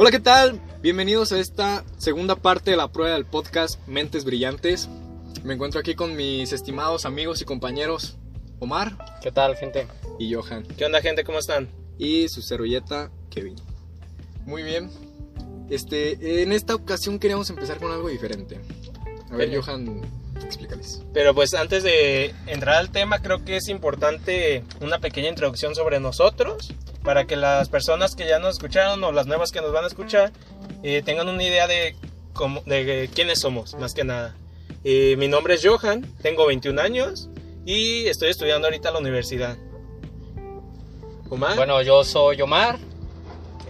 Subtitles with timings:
[0.00, 0.60] Hola, ¿qué tal?
[0.80, 4.88] Bienvenidos a esta segunda parte de la prueba del podcast Mentes Brillantes.
[5.42, 8.16] Me encuentro aquí con mis estimados amigos y compañeros
[8.60, 9.88] Omar ¿Qué tal, gente?
[10.20, 11.24] y Johan ¿Qué onda, gente?
[11.24, 11.68] ¿Cómo están?
[11.98, 13.56] y su servilleta Kevin.
[14.46, 14.88] Muy bien.
[15.68, 18.60] Este, en esta ocasión queríamos empezar con algo diferente.
[19.32, 19.52] A ver.
[19.60, 20.00] Johan,
[20.44, 21.02] explícales.
[21.12, 26.00] Pero pues antes de entrar al tema, creo que es importante una pequeña introducción sobre
[26.00, 29.84] nosotros, para que las personas que ya nos escucharon o las nuevas que nos van
[29.84, 30.32] a escuchar
[30.82, 31.96] eh, tengan una idea de,
[32.32, 34.36] cómo, de quiénes somos, más que nada.
[34.84, 37.28] Eh, mi nombre es Johan, tengo 21 años
[37.64, 39.56] y estoy estudiando ahorita en la universidad.
[41.30, 42.78] Omar, Bueno, yo soy Omar,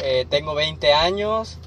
[0.01, 1.59] eh, tengo 20 años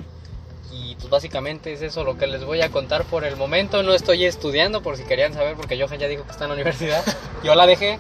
[1.02, 3.82] pues básicamente es eso lo que les voy a contar por el momento.
[3.82, 6.54] No estoy estudiando por si querían saber porque Johan ya dijo que está en la
[6.54, 7.04] universidad.
[7.44, 7.98] Yo la dejé,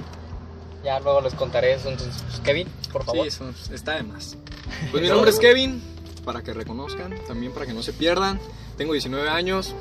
[0.83, 1.89] ya luego les contaré eso.
[1.89, 3.23] Entonces, pues, Kevin, por favor.
[3.23, 4.37] Sí, eso está de más.
[4.91, 5.81] Pues mi nombre es Kevin,
[6.23, 8.39] para que reconozcan, también para que no se pierdan.
[8.77, 9.75] Tengo 19 años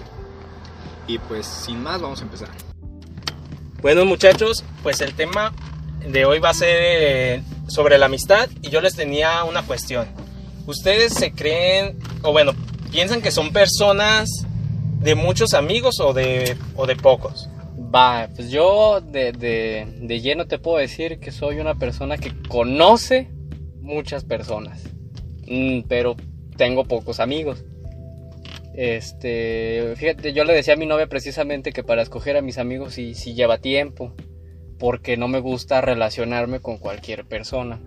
[1.06, 2.48] y pues sin más vamos a empezar.
[3.80, 5.52] Bueno muchachos, pues el tema
[6.04, 10.08] de hoy va a ser eh, sobre la amistad y yo les tenía una cuestión.
[10.66, 12.52] ¿Ustedes se creen, o bueno,
[12.90, 14.28] piensan que son personas
[15.00, 17.48] de muchos amigos o de, o de pocos?
[17.94, 22.32] Va, pues yo de, de, de lleno te puedo decir que soy una persona que
[22.48, 23.30] conoce
[23.80, 24.82] muchas personas,
[25.50, 26.16] Mm, pero
[26.56, 27.64] tengo pocos amigos.
[28.74, 32.94] Este, fíjate, yo le decía a mi novia precisamente que para escoger a mis amigos
[32.94, 34.14] sí, sí lleva tiempo,
[34.78, 37.80] porque no me gusta relacionarme con cualquier persona.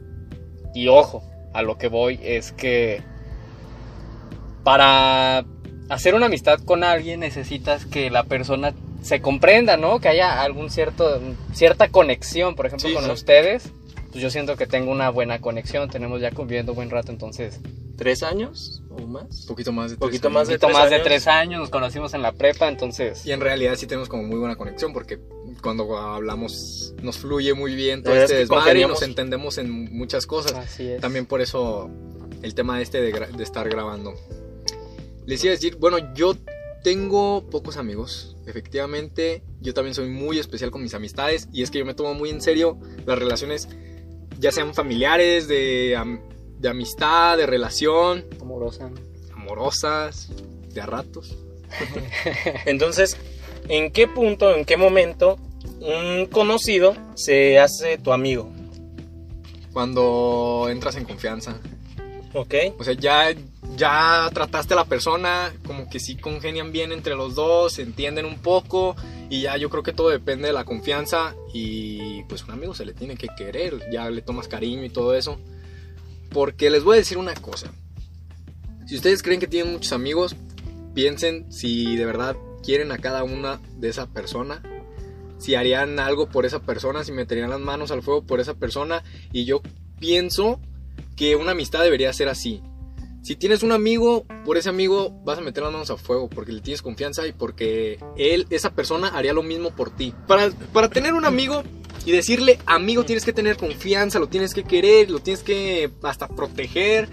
[0.75, 3.01] Y ojo, a lo que voy es que
[4.64, 5.45] para
[5.89, 10.00] hacer una amistad con alguien necesitas que la persona se comprenda, ¿no?
[10.00, 11.22] Que haya algún cierto
[11.53, 13.11] cierta conexión, por ejemplo, Sí, con sí.
[13.11, 13.70] ustedes.
[14.11, 17.59] Pues yo siento que tengo una buena conexión, tenemos ya conviviendo buen rato, entonces,
[17.95, 19.42] ¿Tres años o más?
[19.42, 20.47] Un poquito más de Poquito tres más años.
[20.50, 21.05] de un poquito tres más de años.
[21.05, 24.39] tres años, nos conocimos en la prepa, entonces, Y en realidad sí tenemos como muy
[24.39, 25.20] buena conexión porque
[25.61, 30.54] cuando hablamos nos fluye muy bien todo este desmadre y nos entendemos en muchas cosas.
[30.54, 31.02] así es.
[31.02, 31.89] También por eso
[32.42, 34.14] el tema este de, de estar grabando.
[35.26, 36.36] Les iba a decir, bueno, yo
[36.84, 38.36] tengo pocos amigos.
[38.45, 42.14] Efectivamente, yo también soy muy especial con mis amistades y es que yo me tomo
[42.14, 43.70] muy en serio las relaciones,
[44.39, 46.20] ya sean familiares, de, am-
[46.60, 48.92] de amistad, de relación, amorosa.
[49.34, 50.30] amorosas,
[50.73, 51.38] de a ratos.
[52.66, 53.16] Entonces,
[53.70, 55.38] ¿en qué punto, en qué momento
[55.80, 58.52] un conocido se hace tu amigo?
[59.72, 61.60] Cuando entras en confianza.
[62.33, 62.54] ¿Ok?
[62.80, 63.33] O sea, ya,
[63.77, 68.26] ya trataste a la persona, como que sí congenian bien entre los dos, se entienden
[68.26, 68.95] un poco
[69.30, 72.86] y ya yo creo que todo depende de la confianza y pues un amigo se
[72.86, 75.39] le tiene que querer, ya le tomas cariño y todo eso.
[76.32, 77.72] Porque les voy a decir una cosa.
[78.88, 80.36] Si ustedes creen que tienen muchos amigos,
[80.93, 84.64] piensen si de verdad quieren a cada una de esa persona.
[85.38, 89.04] Si harían algo por esa persona, si meterían las manos al fuego por esa persona.
[89.32, 89.61] Y yo
[89.99, 90.60] pienso
[91.15, 92.61] que una amistad debería ser así.
[93.21, 96.51] Si tienes un amigo, por ese amigo vas a meter las manos a fuego porque
[96.51, 100.13] le tienes confianza y porque él, esa persona, haría lo mismo por ti.
[100.27, 101.63] Para, para tener un amigo
[102.05, 106.27] y decirle amigo tienes que tener confianza, lo tienes que querer, lo tienes que hasta
[106.27, 107.07] proteger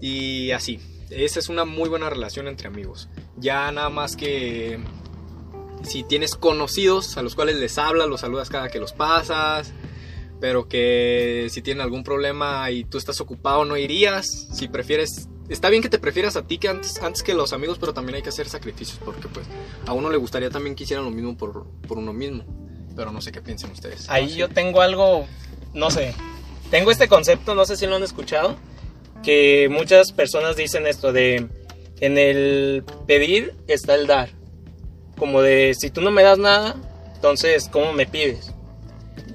[0.00, 0.78] y así.
[1.10, 3.08] Esa es una muy buena relación entre amigos.
[3.36, 4.78] Ya nada más que
[5.82, 9.72] si tienes conocidos a los cuales les hablas, los saludas cada que los pasas,
[10.42, 15.68] pero que si tienen algún problema y tú estás ocupado no irías, si prefieres, está
[15.68, 18.22] bien que te prefieras a ti que antes, antes que los amigos, pero también hay
[18.22, 19.46] que hacer sacrificios porque pues
[19.86, 22.44] a uno le gustaría también que hicieran lo mismo por, por uno mismo,
[22.96, 24.10] pero no sé qué piensen ustedes.
[24.10, 25.28] Ahí yo tengo algo,
[25.74, 26.12] no sé,
[26.72, 28.56] tengo este concepto, no sé si lo han escuchado,
[29.22, 31.46] que muchas personas dicen esto de,
[32.00, 34.30] en el pedir está el dar.
[35.16, 36.74] Como de, si tú no me das nada,
[37.14, 38.52] entonces, ¿cómo me pides?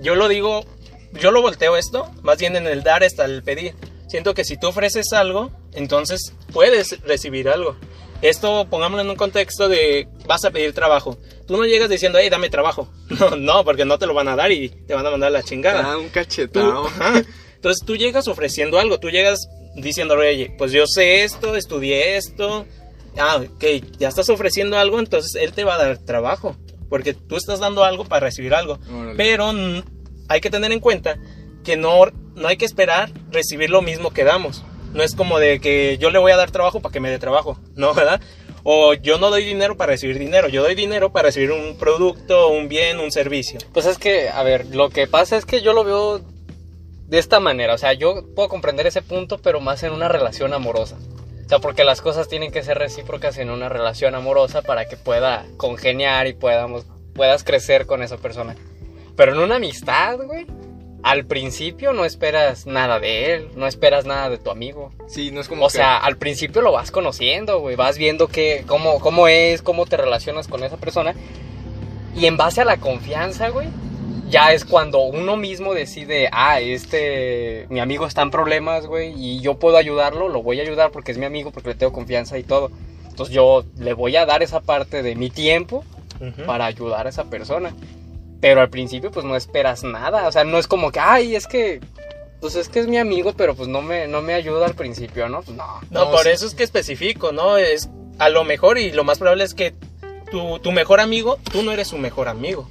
[0.01, 0.65] Yo lo digo,
[1.13, 3.73] yo lo volteo esto, más bien en el dar está el pedir.
[4.07, 7.75] Siento que si tú ofreces algo, entonces puedes recibir algo.
[8.21, 11.17] Esto pongámoslo en un contexto de vas a pedir trabajo.
[11.45, 12.89] Tú no llegas diciendo, hey, dame trabajo.
[13.09, 15.43] No, no, porque no te lo van a dar y te van a mandar la
[15.43, 15.91] chingada.
[15.91, 16.89] Ah, un cachetado.
[17.55, 22.65] Entonces tú llegas ofreciendo algo, tú llegas diciendo, oye, pues yo sé esto, estudié esto.
[23.17, 23.65] Ah, ok,
[23.97, 26.55] ya estás ofreciendo algo, entonces él te va a dar trabajo.
[26.89, 28.79] Porque tú estás dando algo para recibir algo.
[28.89, 29.15] Órale.
[29.15, 29.51] Pero
[30.27, 31.17] hay que tener en cuenta
[31.63, 34.63] que no, no hay que esperar recibir lo mismo que damos.
[34.93, 37.19] No es como de que yo le voy a dar trabajo para que me dé
[37.19, 37.93] trabajo, ¿no?
[37.93, 38.21] ¿Verdad?
[38.63, 42.49] O yo no doy dinero para recibir dinero, yo doy dinero para recibir un producto,
[42.49, 43.59] un bien, un servicio.
[43.73, 46.21] Pues es que, a ver, lo que pasa es que yo lo veo
[47.07, 47.73] de esta manera.
[47.73, 50.97] O sea, yo puedo comprender ese punto, pero más en una relación amorosa.
[51.45, 54.97] O sea, porque las cosas tienen que ser recíprocas en una relación amorosa para que
[54.97, 58.55] pueda congeniar y podamos, puedas crecer con esa persona.
[59.17, 60.45] Pero en una amistad, güey,
[61.03, 64.91] al principio no esperas nada de él, no esperas nada de tu amigo.
[65.07, 68.27] Sí, no es como O que- sea, al principio lo vas conociendo, güey, vas viendo
[68.29, 71.13] que, cómo, cómo es, cómo te relacionas con esa persona.
[72.15, 73.67] Y en base a la confianza, güey,
[74.29, 79.39] ya es cuando uno mismo decide, ah, este, mi amigo está en problemas, güey, y
[79.41, 82.37] yo puedo ayudarlo, lo voy a ayudar porque es mi amigo, porque le tengo confianza
[82.37, 82.71] y todo.
[83.07, 85.83] Entonces yo le voy a dar esa parte de mi tiempo
[86.45, 87.73] para ayudar a esa persona.
[88.41, 91.47] Pero al principio pues no esperas nada, o sea, no es como que, ay, es
[91.47, 91.79] que,
[92.39, 95.27] pues es que es mi amigo, pero pues no me, no me ayuda al principio,
[95.27, 95.41] ¿no?
[95.41, 95.65] Pues no.
[95.89, 96.29] No, No, por sí.
[96.29, 97.57] eso es que especifico, ¿no?
[97.57, 97.89] Es
[98.19, 99.73] a lo mejor y lo más probable es que
[100.31, 102.69] tu, tu mejor amigo, tú no eres su mejor amigo.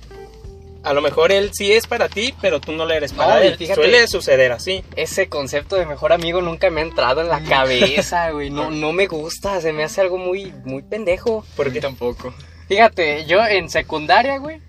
[0.85, 3.41] A lo mejor él sí es para ti, pero tú no le eres para No,
[3.41, 3.57] él.
[3.57, 4.85] fíjate- Suele suceder así.
[4.95, 8.51] Ese concepto de mejor amigo nunca me ha entrado en la cabeza, güey.
[8.51, 11.45] No, no me gusta, se me hace algo muy, muy pendejo.
[11.57, 12.33] Porque tampoco.
[12.69, 14.61] Fíjate, yo en secundaria, güey,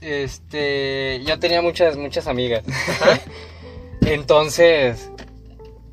[0.00, 2.64] este, yo tenía muchas, muchas amigas.
[4.02, 5.10] Entonces,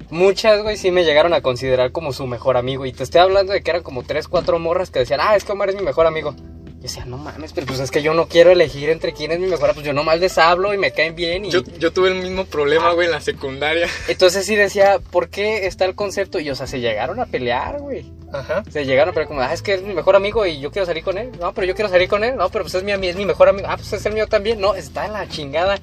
[0.09, 2.85] muchas, güey, sí me llegaron a considerar como su mejor amigo.
[2.85, 5.43] Y te estoy hablando de que eran como tres, cuatro morras que decían, ah, es
[5.43, 6.35] que Omar es mi mejor amigo.
[6.85, 9.39] Y decía, no mames, pero pues es que yo no quiero elegir entre quién es
[9.39, 11.43] mi mejor, pues yo nomás les hablo y me caen bien.
[11.45, 12.93] Y Yo, yo tuve el mismo problema, Ah.
[12.93, 13.87] güey, en la secundaria.
[14.07, 16.39] entonces sí decía, ¿por qué está el concepto?
[16.39, 18.05] Y o sea, se llegaron a pelear, güey.
[18.31, 18.63] Ajá.
[18.69, 20.85] Se llegaron a pelear como, ah, es que es mi mejor amigo y yo quiero
[20.85, 21.31] salir con él.
[21.39, 22.35] No, pero yo quiero salir con él.
[22.35, 23.67] No, pero pues es mi, es mi mejor amigo.
[23.67, 24.61] Ah, pues es el mío también.
[24.61, 25.79] No, está en la chingada.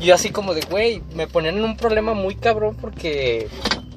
[0.00, 3.48] Y yo así como de, güey, me ponían en un problema muy cabrón porque,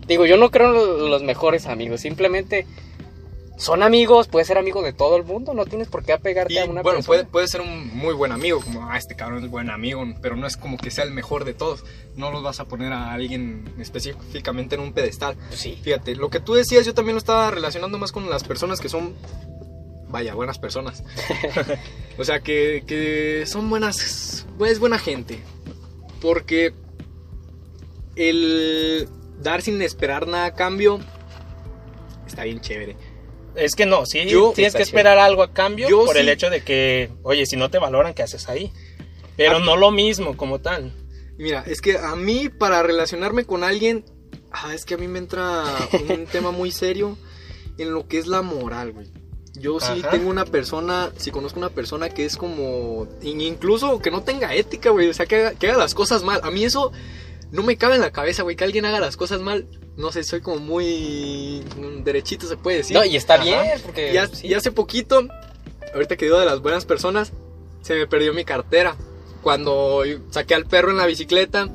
[0.06, 2.02] digo, yo no creo en lo- los mejores amigos.
[2.02, 2.66] Simplemente
[3.62, 5.54] son amigos, puedes ser amigo de todo el mundo.
[5.54, 7.06] No tienes por qué apegarte Y a una bueno, persona.
[7.06, 10.36] puede, puede ser un muy buen amigo, como, ah, este cabrón es buen amigo, pero
[10.36, 11.86] no es como que sea el mejor de todos.
[12.16, 15.38] No los vas a poner a alguien específicamente en un pedestal.
[15.50, 15.80] Pues sí.
[15.80, 18.90] Fíjate, lo que tú decías, yo también lo estaba relacionando más con las personas que
[18.90, 19.14] son,
[20.10, 21.04] vaya, buenas personas.
[22.18, 25.40] o sea, que, que son buenas, es buena gente.
[26.20, 26.74] Porque
[28.16, 29.08] el
[29.40, 31.00] dar sin esperar nada a cambio
[32.26, 33.11] está bien chévere.
[33.56, 36.32] Es que no, sí, Yo- tienes que esperar algo a cambio Yo por el sí.
[36.32, 38.72] hecho de que, oye, si no te valoran, ¿qué haces ahí?
[39.38, 40.94] Pero no lo mismo como tal.
[41.38, 44.06] Mira, es que a mí para relacionarme con alguien,
[44.52, 45.64] ah, es que a mí me entra
[46.10, 47.18] un tema muy serio
[47.78, 49.08] en lo que es la moral, güey.
[49.56, 50.12] Yo sí Ajá.
[50.12, 54.54] tengo una persona, si conozco una persona que es como, in- incluso que no tenga
[54.56, 56.40] ética, güey, o sea, que haga, que haga las cosas mal.
[56.44, 56.92] A mí eso
[57.52, 59.68] no me cabe en la cabeza, güey, que alguien haga las cosas mal.
[59.98, 62.96] No sé, soy como muy mm, derechito, se puede decir.
[62.96, 63.44] No, y está Ajá.
[63.44, 64.14] bien, porque...
[64.14, 64.48] Y, ha- sí.
[64.48, 65.28] y hace poquito,
[65.94, 67.34] ahorita que digo de las buenas personas,
[67.82, 68.96] se me perdió mi cartera.
[69.42, 71.68] Cuando saqué al perro en la bicicleta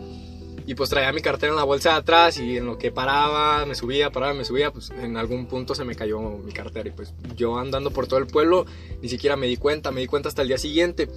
[0.69, 3.67] y pues traía mi cartera en la bolsa de atrás y en lo que paraba,
[3.67, 6.93] me subía, paraba, me subía, pues en algún punto se me cayó mi cartera y
[6.93, 8.67] pues yo andando por todo el pueblo
[9.03, 11.09] ni siquiera me di cuenta, me di cuenta hasta el día siguiente.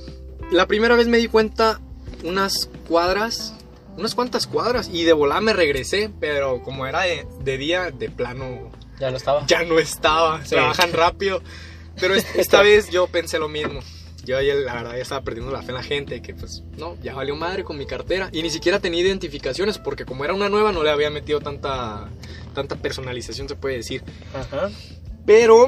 [0.51, 1.79] La primera vez me di cuenta
[2.23, 3.53] unas cuadras,
[3.99, 8.09] unas cuantas cuadras y de volada me regresé, pero como era de, de día, de
[8.09, 9.45] plano Ya no estaba.
[9.47, 10.43] ya no estaba.
[10.43, 10.51] Sí.
[10.51, 11.41] Trabajan rápido.
[11.99, 13.81] Pero es- esta vez yo pensé lo mismo.
[14.25, 17.15] Yo la verdad ya estaba perdiendo la fe en la gente, que pues no, ya
[17.15, 18.29] valió madre con mi cartera.
[18.31, 22.09] Y ni siquiera tenía identificaciones, porque como era una nueva no le había metido tanta,
[22.53, 24.03] tanta personalización, se puede decir.
[24.35, 24.69] Ajá.
[25.25, 25.67] Pero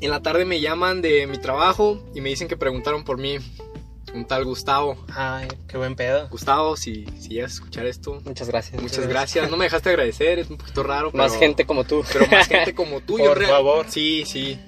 [0.00, 3.36] en la tarde me llaman de mi trabajo y me dicen que preguntaron por mí.
[4.14, 4.96] Un tal Gustavo.
[5.14, 6.28] Ay, qué buen pedo.
[6.28, 8.82] Gustavo, si, si llegas a escuchar esto, Muchas gracias.
[8.82, 9.50] muchas gracias.
[9.50, 11.10] No me dejaste agradecer, es un poquito raro.
[11.14, 12.04] Más gente como tú.
[12.12, 13.18] pero más gente como tú.
[13.18, 13.86] yo Por real- favor.
[13.88, 14.58] Sí, sí.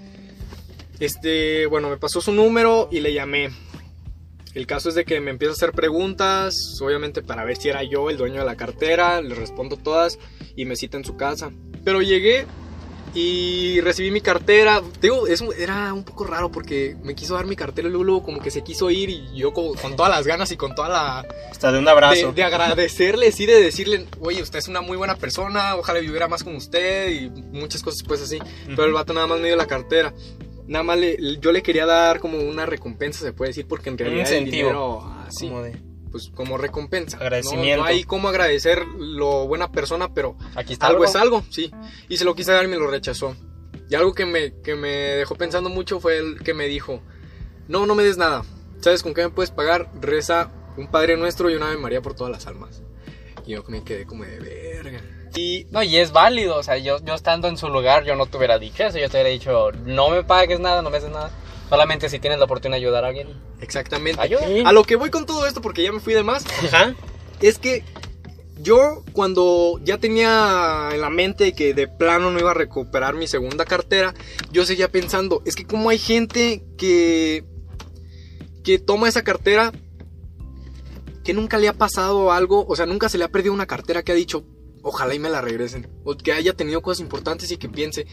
[1.00, 3.50] Este, bueno, me pasó su número y le llamé.
[4.54, 7.82] El caso es de que me empieza a hacer preguntas, obviamente para ver si era
[7.82, 10.18] yo el dueño de la cartera, le respondo todas
[10.54, 11.50] y me cita en su casa.
[11.84, 12.46] Pero llegué
[13.14, 14.81] y recibí mi cartera.
[15.00, 18.04] Te Digo, eso era un poco raro porque me quiso dar mi cartera y luego,
[18.04, 20.75] luego como que se quiso ir y yo como- con todas las ganas y con
[20.75, 22.28] toda la Hasta de un abrazo.
[22.28, 26.28] de, de agradecerle, sí, de decirle, oye, usted es una muy buena persona, ojalá viviera
[26.28, 28.38] más con usted y muchas cosas pues así.
[28.66, 30.12] Pero el vato nada más me dio la cartera.
[30.66, 33.99] Nada más le- yo le quería dar como una recompensa, se puede decir, porque en
[33.99, 34.69] realidad el incentivo.
[34.69, 35.76] dinero, así, Como de-
[36.12, 37.16] pues como recompensa.
[37.16, 37.25] ¿no?
[37.25, 37.83] Agradecimiento.
[37.83, 41.73] No, hay cómo agradecer lo buena persona, pero Aquí está algo es algo, sí.
[42.09, 43.35] Y se lo quise dar y me lo rechazó.
[43.90, 47.02] Y algo que me, que me dejó pensando mucho fue el que me dijo,
[47.66, 48.45] no, no me des nada.
[48.81, 49.90] ¿Sabes con qué me puedes pagar?
[50.00, 52.83] Reza un Padre Nuestro y una Ave María por todas las almas.
[53.47, 55.00] Y yo me quedé como de verga.
[55.35, 58.26] Y No, y es válido, o sea, yo, yo estando en su lugar, yo no
[58.26, 61.11] te hubiera dicho eso, yo te hubiera dicho, no me pagues nada, no me des
[61.11, 61.31] nada,
[61.73, 63.29] solamente si tienes la oportunidad de ayudar a alguien,
[63.62, 64.21] exactamente.
[64.21, 64.43] ayuda.
[64.69, 66.95] A lo que voy con todo esto, porque ya me fui de más, Ajá.
[67.41, 67.83] es que
[68.61, 73.26] yo cuando ya tenía en la mente que de plano no iba a recuperar mi
[73.26, 74.12] segunda cartera,
[74.50, 77.45] yo seguía pensando, es que como hay gente que
[78.62, 79.73] que toma esa cartera
[81.25, 84.02] que nunca le ha pasado algo, o sea, nunca se le ha perdido una cartera
[84.02, 84.45] que ha dicho,
[84.83, 88.07] ojalá y me la regresen, o que haya tenido cosas importantes y que piense,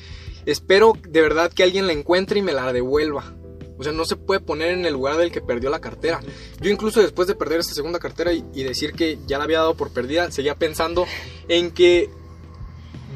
[0.46, 3.36] espero de verdad que alguien la encuentre y me la devuelva.
[3.80, 6.20] O sea, no se puede poner en el lugar del que perdió la cartera.
[6.60, 9.76] Yo incluso después de perder esta segunda cartera y, decir que ya la había dado
[9.76, 11.08] por perdida, seguía pensando
[11.48, 12.10] en que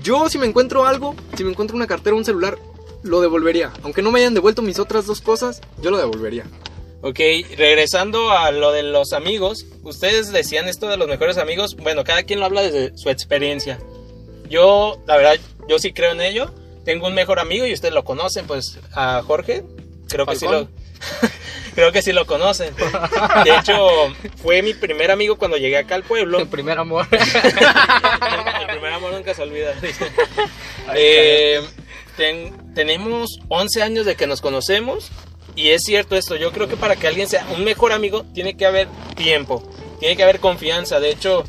[0.02, 2.58] yo si me encuentro algo, si me encuentro una cartera un celular,
[3.04, 3.74] lo devolvería.
[3.84, 6.46] Aunque no me hayan devuelto mis otras dos cosas, yo lo devolvería.
[7.02, 7.20] Ok,
[7.58, 12.24] regresando a lo de los amigos, ustedes decían esto de los mejores amigos, bueno, cada
[12.24, 13.78] quien lo habla desde su experiencia.
[14.50, 15.36] Yo, la verdad,
[15.68, 16.54] yo sí creo en ello.
[16.86, 19.66] Tengo un mejor amigo y ustedes lo conocen, pues a Jorge,
[20.14, 20.68] creo que sí lo
[21.76, 22.74] creo que sí lo conocen.
[23.44, 23.88] De hecho,
[24.42, 26.40] fue mi primer amigo cuando llegué acá al pueblo.
[26.40, 27.08] El primer amor.
[27.12, 29.74] El primer amor nunca se olvida.
[30.96, 31.62] Eh,
[32.18, 35.12] ten- tenemos 11 años de que nos conocemos
[35.56, 38.58] y es cierto esto, yo creo que para que alguien sea un mejor amigo tiene
[38.58, 39.64] que haber tiempo,
[40.02, 41.00] tiene que haber confianza.
[41.00, 41.46] De hecho,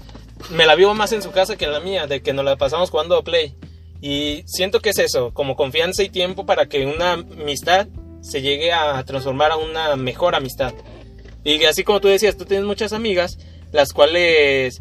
[0.50, 2.54] me la vivo más en su casa que en la mía, de que nos la
[2.56, 3.56] pasamos jugando play.
[4.00, 7.88] Y siento que es eso, como confianza y tiempo para que una amistad
[8.25, 10.73] se llegue a transformar a una mejor amistad.
[11.45, 13.38] Y así como tú decías, tú tienes muchas amigas,
[13.71, 14.81] las cuales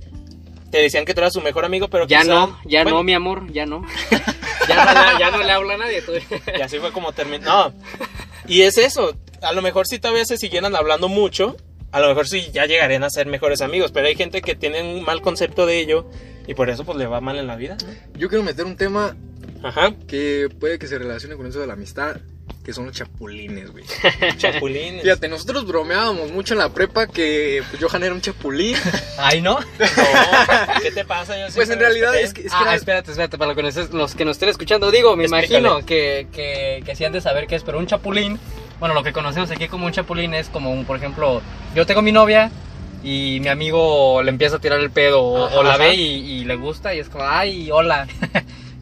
[0.72, 3.04] te decían que tú eras su mejor amigo, pero Ya quizá- no, ya bueno, no,
[3.04, 3.86] mi amor, ya no.
[4.68, 6.02] ya, no le- ya no le habla a nadie.
[6.02, 6.14] Tú.
[6.58, 7.46] Y así fue como terminó.
[7.46, 7.74] No.
[8.48, 9.16] Y es eso.
[9.42, 11.58] A lo mejor si todavía se siguieran hablando mucho,
[11.92, 13.92] a lo mejor sí ya llegarían a ser mejores amigos.
[13.92, 16.10] Pero hay gente que tiene un mal concepto de ello
[16.48, 17.78] y por eso pues le va mal en la vida.
[17.86, 18.20] ¿no?
[18.20, 19.16] Yo quiero meter un tema
[19.64, 19.94] Ajá.
[20.08, 22.18] que puede que se relacione con eso de la amistad,
[22.64, 23.84] que son los chapulines, güey.
[24.38, 25.02] Chapulín.
[25.02, 28.78] Fíjate, nosotros bromeábamos mucho en la prepa que pues, Johan era un chapulín.
[29.18, 29.60] Ay, ¿no?
[29.60, 29.66] No,
[30.82, 31.38] ¿Qué te pasa?
[31.38, 33.64] Yo Pues en realidad es que, es que ah, era- espérate, espérate, para los que
[33.64, 35.60] nos, los que nos estén escuchando, digo, me Explícale.
[35.60, 38.40] imagino que, que, que sí han de saber qué es, pero un chapulín,
[38.80, 41.42] bueno, lo que conocemos aquí como un chapulín es como, un, por ejemplo,
[41.76, 42.50] yo tengo mi novia
[43.04, 45.80] y mi amigo le empieza a tirar el pedo o, Ajá, o la ajá.
[45.80, 48.08] ve y, y le gusta y es como, ay, hola,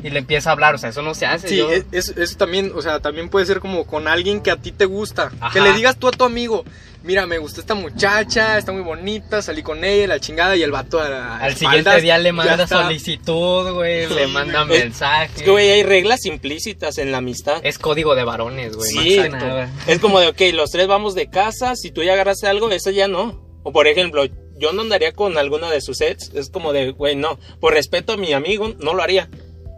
[0.04, 1.48] y le empieza a hablar, o sea, eso no se hace.
[1.48, 4.56] Sí, yo- es- eso también, o sea, también puede ser como con alguien que a
[4.58, 5.32] ti te gusta.
[5.40, 5.54] Ajá.
[5.54, 6.64] Que le digas tú a tu amigo,
[7.04, 10.72] mira, me gusta esta muchacha, está muy bonita, salí con ella, la chingada, y el
[10.72, 14.80] vato a, a Al espaldas siguiente día le manda solicitud, güey, Sí, le manda güey.
[14.80, 15.32] mensaje.
[15.36, 17.60] Es que, güey, hay reglas implícitas en la amistad.
[17.64, 18.92] Es código de varones, güey.
[18.92, 19.70] Sí, nada.
[19.88, 22.90] Es como de, ok, los tres vamos de casa, si tú ya agarraste algo, eso
[22.92, 23.42] ya no.
[23.64, 24.24] O por ejemplo,
[24.58, 28.14] yo no andaría con alguna de sus sets, es como de, güey, no, por respeto
[28.14, 29.30] a mi amigo, no lo haría.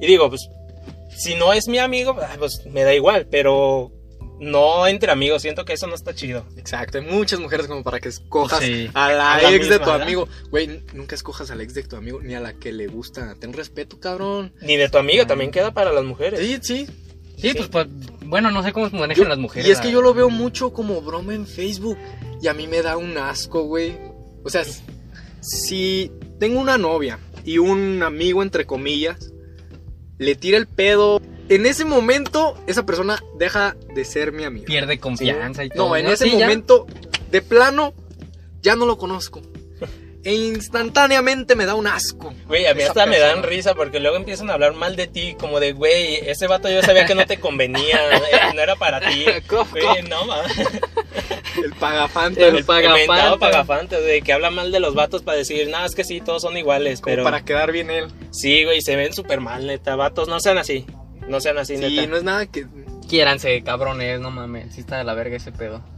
[0.03, 0.49] Y digo, pues,
[1.17, 3.91] si no es mi amigo, ah, pues me da igual, pero
[4.39, 6.45] no entre amigos, siento que eso no está chido.
[6.57, 8.89] Exacto, hay muchas mujeres como para que escojas Sí.
[8.93, 10.01] a la A la ex de tu ¿verdad?
[10.01, 10.27] amigo.
[10.51, 13.35] Güey, nunca escojas a la ex de tu amigo ni a la que le gusta.
[13.39, 14.53] Ten respeto, cabrón.
[14.61, 16.39] Ni de tu amiga, también queda para las mujeres.
[16.39, 16.87] Sí, sí.
[17.37, 17.87] Sí, pues, pues,
[18.25, 19.67] bueno, no sé cómo se manejan Yo- las mujeres.
[19.67, 21.97] y es que yo lo veo mucho como broma en Facebook.
[22.41, 23.97] Y a mí me da un asco, güey.
[24.43, 24.63] O sea,
[25.41, 29.32] si tengo una novia y un amigo, entre comillas,
[30.23, 31.21] le tira el pedo.
[31.49, 34.65] En ese momento, esa persona deja de ser mi amiga.
[34.65, 35.89] Pierde confianza y todo.
[35.89, 36.39] No, en ese Sí, ya.
[36.45, 36.87] momento,
[37.29, 37.93] de plano,
[38.61, 39.41] ya no lo conozco.
[40.25, 42.33] E instantáneamente me da un asco.
[42.47, 43.47] Güey, a mí hasta me dan persona.
[43.49, 46.81] risa porque luego empiezan a hablar mal de ti, como de, güey, ese vato yo
[46.81, 49.25] sabía que no te convenía, eh, no era para ti.
[49.49, 50.37] Güey, no, ma.
[51.61, 52.47] El pagafanta.
[52.47, 53.01] El El pagafanta.
[53.03, 56.21] inventado pagafanta, de que habla mal de los vatos para decir, nada, es que sí,
[56.21, 58.07] todos son iguales, como pero para quedar bien él.
[58.31, 60.85] sí, güey, se ven súper mal, neta, vatos, no sean así,
[61.27, 62.07] no sean así, Sí, neta.
[62.07, 62.65] no es nada que.
[63.09, 64.73] Quiéranse, cabrones, no mames.
[64.73, 65.81] Sí está de la verga ese pedo.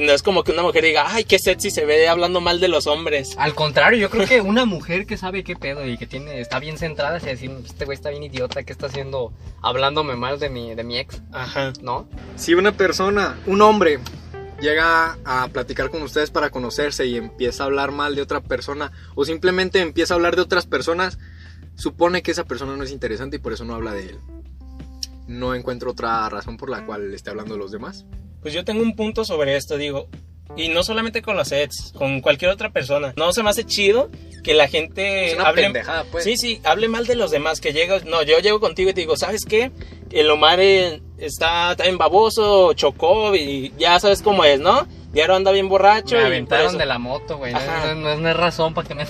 [0.00, 2.66] No es como que una mujer diga, ay, qué sexy se ve hablando mal de
[2.66, 3.36] los hombres.
[3.38, 6.58] Al contrario, yo creo que una mujer que sabe qué pedo y que tiene está
[6.58, 9.32] bien centrada, se decir, este güey está bien idiota, ¿qué está haciendo?
[9.62, 11.72] Hablándome mal de mi, de mi ex, Ajá.
[11.80, 12.08] ¿no?
[12.34, 14.00] Si una persona, un hombre,
[14.60, 18.92] llega a platicar con ustedes para conocerse y empieza a hablar mal de otra persona
[19.14, 21.18] o simplemente empieza a hablar de otras personas,
[21.74, 24.18] supone que esa persona no es interesante y por eso no habla de él.
[25.26, 28.06] No encuentro otra razón por la cual esté hablando de los demás.
[28.40, 30.08] Pues yo tengo un punto sobre esto, digo.
[30.56, 33.12] Y no solamente con los sets, con cualquier otra persona.
[33.16, 34.10] No se me hace chido
[34.42, 35.62] que la gente Es una hable.
[35.62, 36.24] pendejada, pues.
[36.24, 37.60] Sí, sí, hable mal de los demás.
[37.60, 38.00] Que llega.
[38.06, 39.70] No, yo llego contigo y te digo, ¿sabes qué?
[40.10, 44.86] El Omar eh, está también baboso, chocó y ya sabes cómo es, ¿no?
[45.12, 46.16] Diario anda bien borracho.
[46.16, 47.52] Me y aventaron eso- de la moto, güey.
[47.52, 49.04] No, no- no es razón para que me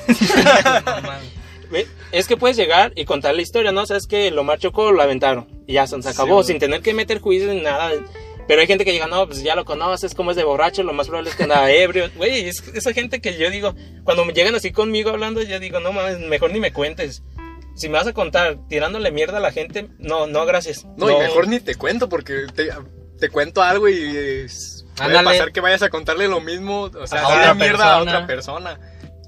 [2.13, 3.85] Es que puedes llegar y contar la historia, ¿no?
[3.85, 5.47] Sabes que el Omar chocó, lo aventaron.
[5.67, 7.91] Y ya se acabó, Sí, sin tener que meter juicio ni nada.
[8.49, 10.93] Pero hay gente que diga, no, pues ya lo conoces, como es de borracho, lo
[10.95, 12.11] más probable es que anda ebrio.
[12.17, 13.75] Güey, es esa gente que yo digo,
[14.05, 17.23] cuando me llegan así conmigo hablando, yo digo, no mames, mejor ni me cuentes.
[17.77, 20.85] Si me vas a contar tirándole mierda a la gente, no, no, gracias.
[20.97, 22.71] No, y mejor ni te cuento porque te,
[23.21, 25.39] te cuento algo y es- puede Ándale.
[25.39, 28.01] pasar que vayas a contarle lo mismo, o sea, A otra mierda a persona.
[28.01, 28.81] otra persona.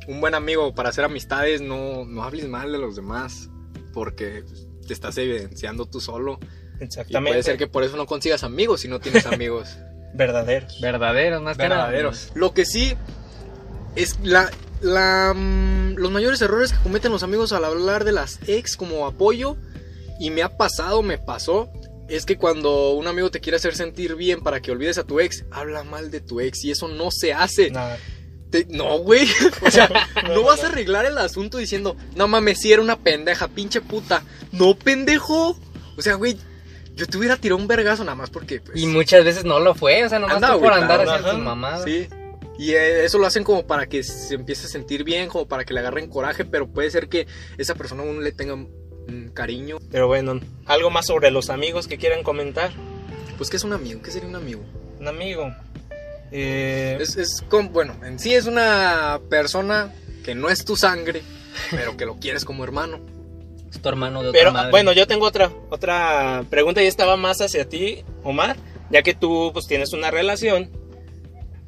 [0.09, 3.50] Un buen amigo para hacer amistades, no, no hables mal de los demás
[3.93, 4.43] porque
[4.89, 6.41] te estás evidenciando tú solo.
[6.81, 7.31] Y Exactamente.
[7.31, 9.77] puede ser que por eso no consigas amigos si no tienes amigos
[10.15, 10.81] Verdaderos.
[10.81, 11.85] Verdaderos, más que nada.
[11.87, 12.31] verdaderos.
[12.35, 12.95] Lo que sí
[13.97, 18.41] es la, la, mm, los mayores errores que cometen los amigos al hablar de las
[18.49, 19.57] ex como apoyo,
[20.19, 21.71] y me ha pasado, me pasó,
[22.09, 25.21] es que cuando un amigo te quiere hacer sentir bien para que olvides a tu
[25.21, 27.71] ex, habla mal de tu ex y eso no se hace.
[27.71, 27.97] Nada.
[28.51, 29.29] Te- no, güey.
[29.65, 29.89] O sea,
[30.27, 33.81] no, no, vas a arreglar el asunto diciendo, no mames, si era una pendeja, pinche
[33.81, 34.25] puta.
[34.51, 35.57] No, pendejo.
[35.97, 36.37] O sea, güey,
[37.00, 38.61] yo te hubiera tirado un vergazo nada más porque...
[38.61, 41.30] pues, Y muchas veces no lo fue, o sea, nomás Anda tú por andar haciendo
[41.30, 41.85] tus mamadas.
[41.85, 42.07] Sí.
[42.59, 45.64] Y eh, eso lo hacen como para que se empiece a sentir bien, como para
[45.64, 47.26] que le agarren coraje, pero puede ser que
[47.57, 49.78] esa persona aún le tenga mm, cariño.
[49.90, 52.71] Pero bueno, algo más sobre los amigos que quieran comentar.
[53.38, 54.02] Pues, ¿qué es un amigo?
[54.02, 54.62] ¿Qué sería un amigo?
[55.00, 55.50] Un amigo.
[56.33, 59.90] Eh, Es, es como, bueno, en sí es una persona
[60.23, 61.23] que no es tu sangre,
[61.71, 63.00] pero que lo quieres como hermano.
[63.71, 64.71] Es tu hermano de otra Pero madre.
[64.71, 68.57] bueno, yo tengo otra otra pregunta y estaba más hacia ti, Omar,
[68.91, 70.71] ya que tú pues tienes una relación.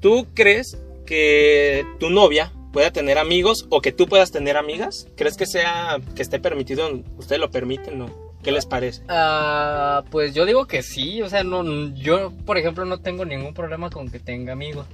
[0.01, 5.07] ¿Tú crees que tu novia pueda tener amigos o que tú puedas tener amigas?
[5.17, 6.89] ¿Crees que sea que esté permitido?
[7.17, 8.33] ¿Ustedes lo permiten no?
[8.43, 9.03] ¿Qué les parece?
[9.09, 13.55] Ah, pues yo digo que sí, o sea, no, yo por ejemplo no tengo ningún
[13.55, 14.87] problema con que tenga amigos.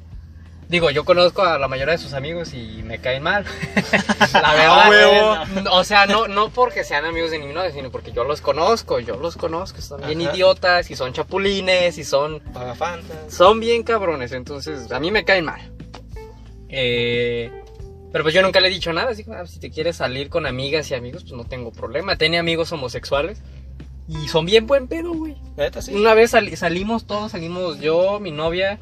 [0.69, 3.45] Digo, yo conozco a la mayoría de sus amigos y me caen mal.
[4.35, 4.83] la verdad.
[4.85, 5.73] Ah, huevo.
[5.73, 9.01] O sea, no, no porque sean amigos de mi novia, sino porque yo los conozco,
[9.01, 10.33] yo los conozco, son bien Ajá.
[10.35, 13.33] idiotas y son chapulines y son Pagafantas.
[13.33, 15.73] son bien cabrones, entonces a mí me caen mal.
[16.69, 17.51] Eh,
[18.13, 20.29] pero pues yo nunca le he dicho nada, así que ah, si te quieres salir
[20.29, 22.17] con amigas y amigos, pues no tengo problema.
[22.17, 23.41] Tiene amigos homosexuales
[24.07, 25.37] y son bien buen pedo, güey.
[25.57, 25.95] Neta, sí.
[25.95, 28.79] Una vez sali- salimos todos, salimos yo, mi novia,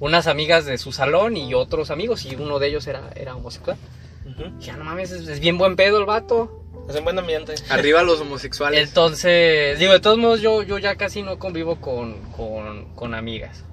[0.00, 3.76] unas amigas de su salón y otros amigos y uno de ellos era, era homosexual.
[4.26, 4.58] Ujú.
[4.60, 6.62] Ya no mames, es, es bien buen pedo el vato.
[6.88, 7.54] Es un buen ambiente.
[7.70, 8.88] Arriba los homosexuales.
[8.88, 13.64] Entonces, digo, de todos modos yo, yo ya casi no convivo con, con, con amigas,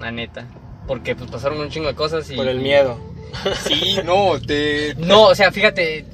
[0.00, 0.46] la neta.
[0.88, 2.36] Porque pues pasaron un chingo de cosas y...
[2.36, 2.98] Por el miedo.
[3.64, 4.94] Sí, no, te...
[4.96, 6.06] No, o sea, fíjate,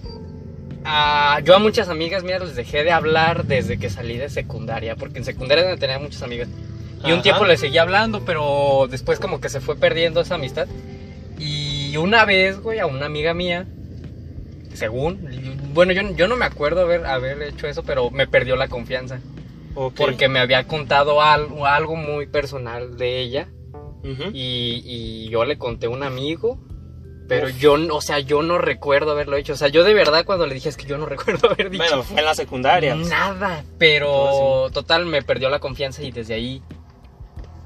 [0.85, 4.97] a- yo a muchas amigas mías les dejé de hablar desde que salí de secundaria,
[4.97, 6.49] porque en secundaria donde tenía muchas amigas.
[7.05, 10.67] Y un tiempo les seguía hablando, pero después como que se fue perdiendo esa amistad.
[11.39, 13.67] Y una vez, güey, a una amiga mía,
[14.75, 18.69] según, bueno, yo, yo no me acuerdo haber, haber hecho eso, pero me perdió la
[18.69, 19.21] confianza.
[19.75, 19.95] Ok.
[19.97, 23.49] Porque me había contado algo, algo muy personal de ella.
[24.05, 24.31] Ujú.
[24.33, 26.59] Y, y yo le conté a un amigo,
[27.29, 29.53] pero yo, o sea, yo no recuerdo haberlo hecho.
[29.55, 31.85] O sea, yo de verdad cuando le dije es que yo no recuerdo haber dicho
[31.85, 32.95] Bueno, fue en la secundaria.
[32.95, 33.65] nada.
[33.79, 36.63] Pero total, me perdió la confianza y desde ahí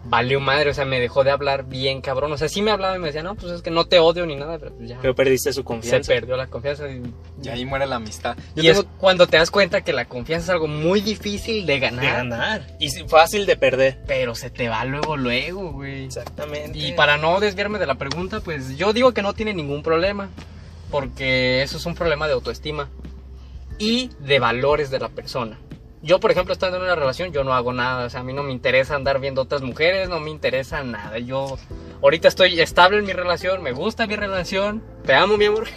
[0.09, 0.71] valió madre.
[0.71, 2.33] O sea, me dejó de hablar bien cabrón.
[2.33, 4.27] O sea, sí me hablaba y me decía, no, pues es que no te odio
[4.27, 6.13] ni nada, pero pues ya Pero perdiste su se confianza.
[6.13, 6.89] perdió la confianza.
[6.89, 7.03] Y,
[7.43, 8.37] Y ahí muere la amistad.
[8.55, 11.67] Yo y es tengo- cuando te das cuenta que la confianza es algo muy difícil
[11.67, 12.67] de ganar, De ganar.
[12.81, 13.99] Y fácil de perder.
[14.07, 16.05] pero se te va luego, luego, güey.
[16.05, 16.79] Exactamente.
[16.79, 20.31] Y para no desviarme de la pregunta, pues yo digo que no tiene ningún problema,
[20.91, 22.89] porque eso es un problema de autoestima
[23.79, 25.59] y de valores de la persona.
[26.03, 28.33] Yo, por ejemplo, estando en una relación, yo no hago nada, o sea, a mí
[28.33, 31.19] no me interesa andar viendo otras mujeres, no me interesa nada.
[31.19, 31.59] Yo
[32.03, 35.69] ahorita estoy estable en mi relación, me gusta mi relación, te amo, mi amor.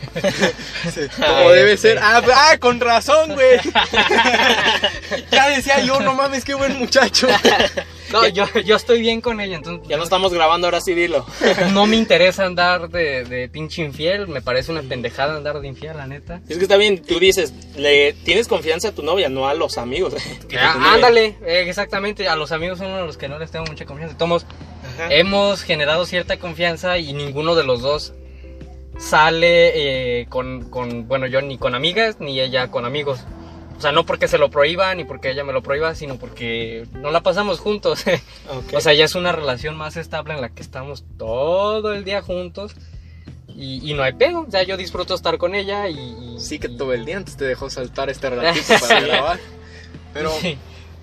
[0.94, 2.00] Sí, como debe ser.
[2.02, 3.60] Ah, ah, con razón, güey.
[5.32, 7.28] ya decía yo, no mames, qué buen muchacho.
[8.14, 11.26] No, yo, yo estoy bien con ella, entonces Ya no estamos grabando, ahora sí dilo.
[11.74, 15.98] no me interesa andar de, de pinche infiel, me parece una pendejada andar de infiel,
[15.98, 16.42] la neta.
[16.50, 19.78] Es que está bien, tú dices, le tienes confianza a tu novia, no a los
[19.78, 20.16] amigos.
[20.58, 22.28] Ah, novia- ándale, eh, exactamente.
[22.28, 24.18] A los amigos son uno de los que no les tengo mucha confianza.
[24.18, 24.46] Tomos,
[25.10, 28.14] hemos generado cierta confianza y ninguno de los dos
[28.98, 33.22] sale eh, con, con, bueno, yo ni con amigas ni ella con amigos.
[33.80, 36.86] O sea, no porque se lo prohíba ni porque ella me lo prohíba, sino porque
[36.94, 38.04] no la pasamos juntos.
[38.76, 42.22] O sea, ya es una relación más estable en la que estamos todo el día
[42.22, 42.76] juntos
[43.48, 44.42] y, y no hay pedo.
[44.48, 45.98] O sea, yo disfruto estar con ella y...
[45.98, 49.40] y- Sí, que todo el día antes te dejó saltar este ratito para grabar.
[50.14, 50.58] Pero Sí.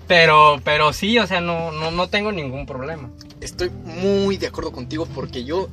[0.07, 3.09] Pero, pero sí, o sea, no, no, no tengo ningún problema.
[3.41, 5.67] estoy muy de acuerdo contigo porque yo.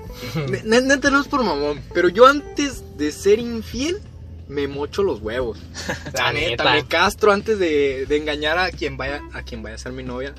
[0.50, 4.00] ne- ne- Neta, no es por mamón, pero yo antes de ser infiel.
[4.48, 5.58] Me mocho los huevos.
[6.14, 9.78] La neta, me castro antes de, de engañar a quien vaya a quien vaya a
[9.78, 10.34] ser mi novia.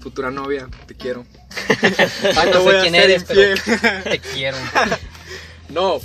[0.00, 1.24] futura novia, te quiero.
[2.36, 3.54] Ay, no sé quién eres, pero
[4.04, 4.56] te quiero.
[5.70, 5.98] No,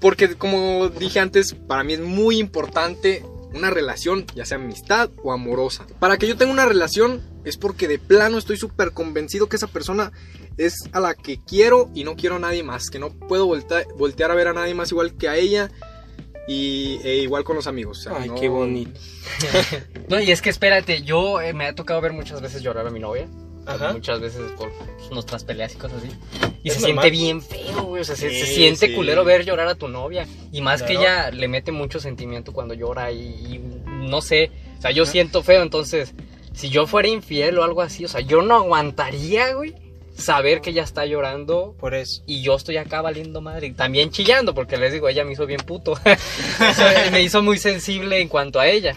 [0.00, 5.32] porque como dije antes, para mí es muy importante una relación, ya sea amistad o
[5.32, 5.86] amorosa.
[5.98, 9.66] Para que yo tenga una relación es porque de plano estoy súper convencido que esa
[9.66, 10.12] persona
[10.56, 13.84] es a la que quiero y no quiero a nadie más, que no puedo volta-
[13.96, 15.70] voltear a ver a nadie más igual que a ella
[16.52, 17.98] y e igual con los amigos.
[17.98, 18.98] o sea, Ay, no- qué bonito.
[20.08, 22.90] No, y es que espérate, yo eh, me ha tocado ver muchas veces llorar a
[22.90, 23.28] mi novia.
[23.66, 23.92] Ajá.
[23.92, 24.72] Muchas veces por
[25.12, 26.08] nuestras peleas y cosas así.
[26.64, 27.04] Y Es se normal.
[27.04, 28.00] siente bien feo, güey.
[28.02, 28.94] O sea, se, siente sí.
[28.94, 30.26] culero ver llorar a tu novia.
[30.50, 34.50] Y más que ella le mete mucho sentimiento cuando llora y, y no sé.
[34.78, 36.14] O sea, yo siento feo, entonces,
[36.52, 39.74] si yo fuera infiel o algo así, o sea, yo no aguantaría, güey,
[40.20, 42.22] saber que ella está llorando Por eso.
[42.26, 43.70] y yo estoy acá valiendo madre.
[43.72, 45.98] También chillando, porque les digo, ella me hizo bien puto.
[47.12, 48.94] Me hizo muy sensible en cuanto a ella.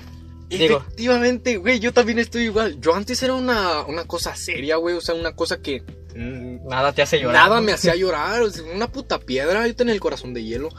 [0.50, 2.80] Digo, Efectivamente, güey, yo también estoy igual.
[2.80, 5.82] Yo antes era una, una cosa seria, güey, o sea, una cosa que
[6.16, 7.50] mm, nada te hace llorar.
[7.50, 10.70] nada me hacía llorar, o sea, una puta piedra, yo tenía el corazón de hielo.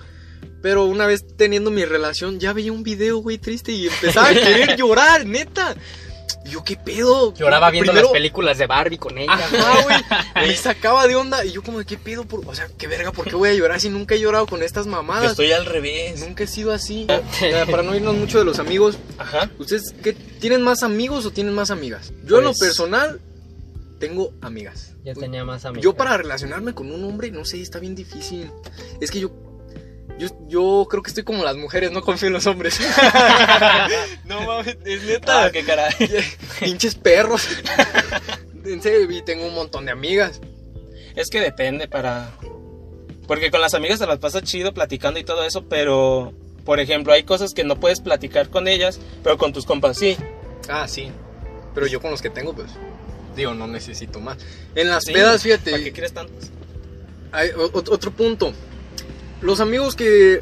[0.63, 4.35] Pero una vez teniendo mi relación, ya veía un video, güey, triste y empezaba a
[4.35, 5.75] querer llorar, neta.
[6.45, 7.33] Y yo, ¿qué pedo?
[7.35, 9.35] Lloraba viendo Primero- las películas de Barbie con ella.
[9.51, 9.61] güey.
[9.63, 10.47] Ajá, güey.
[10.49, 11.45] Me sacaba de onda.
[11.45, 12.25] Y yo, como, de, ¿qué pedo?
[12.27, 12.47] Por...
[12.47, 13.13] O sea, ¿qué verga?
[13.13, 15.31] ¿Por qué voy a llorar si nunca he llorado con estas Yo mamadas?
[15.31, 16.21] estoy al revés.
[16.21, 17.07] Nunca he sido así.
[17.41, 19.51] Ya, para no irnos mucho de los amigos, Ajá.
[19.59, 22.13] ¿Ustedes qué, tienen más amigos o tienen más amigas?
[22.25, 23.21] Yo en lo Pues- personal
[23.99, 24.93] tengo amigas.
[25.05, 25.83] Ya tenía más amigos.
[25.85, 28.51] Yo para relacionarme con un hombre, no sé, está bien difícil.
[29.01, 29.31] Es que yo
[30.19, 32.79] yo, yo creo que estoy como las mujeres, no confío en los hombres.
[34.25, 35.45] no mames, es neta.
[35.45, 35.93] Ah, qué caray.
[36.61, 37.47] Pinches perros.
[38.65, 40.41] En serio, y tengo un montón de amigas.
[41.17, 42.31] Es que depende para...
[43.27, 46.33] Porque con las amigas te las pasas chido platicando y todo eso, pero...
[46.65, 50.17] Por ejemplo, hay cosas que no puedes platicar con ellas, pero con tus compas sí.
[50.69, 51.11] Ah, sí.
[51.75, 52.71] Pero yo con los que tengo, pues.
[53.37, 54.39] Digo, no necesito más.
[54.75, 55.73] En las Sí, pedas, fíjate.
[55.73, 56.51] ¿Para qué quieres tantos?
[57.33, 58.55] Hay otro punto.
[59.45, 60.41] Los amigos que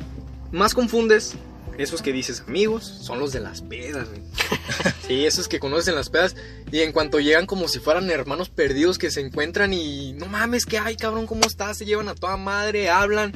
[0.53, 1.35] más confundes,
[1.77, 4.23] esos que dices amigos, son los de las pedas, güey.
[5.09, 6.37] Sí, esos que conoces en las pedas
[6.71, 10.67] y en cuanto llegan como si fueran hermanos perdidos que se encuentran y no mames,
[10.67, 11.27] ¿qué hay, cabrón?
[11.27, 11.79] ¿Cómo estás?
[11.79, 13.33] Se llevan a toda madre, hablan,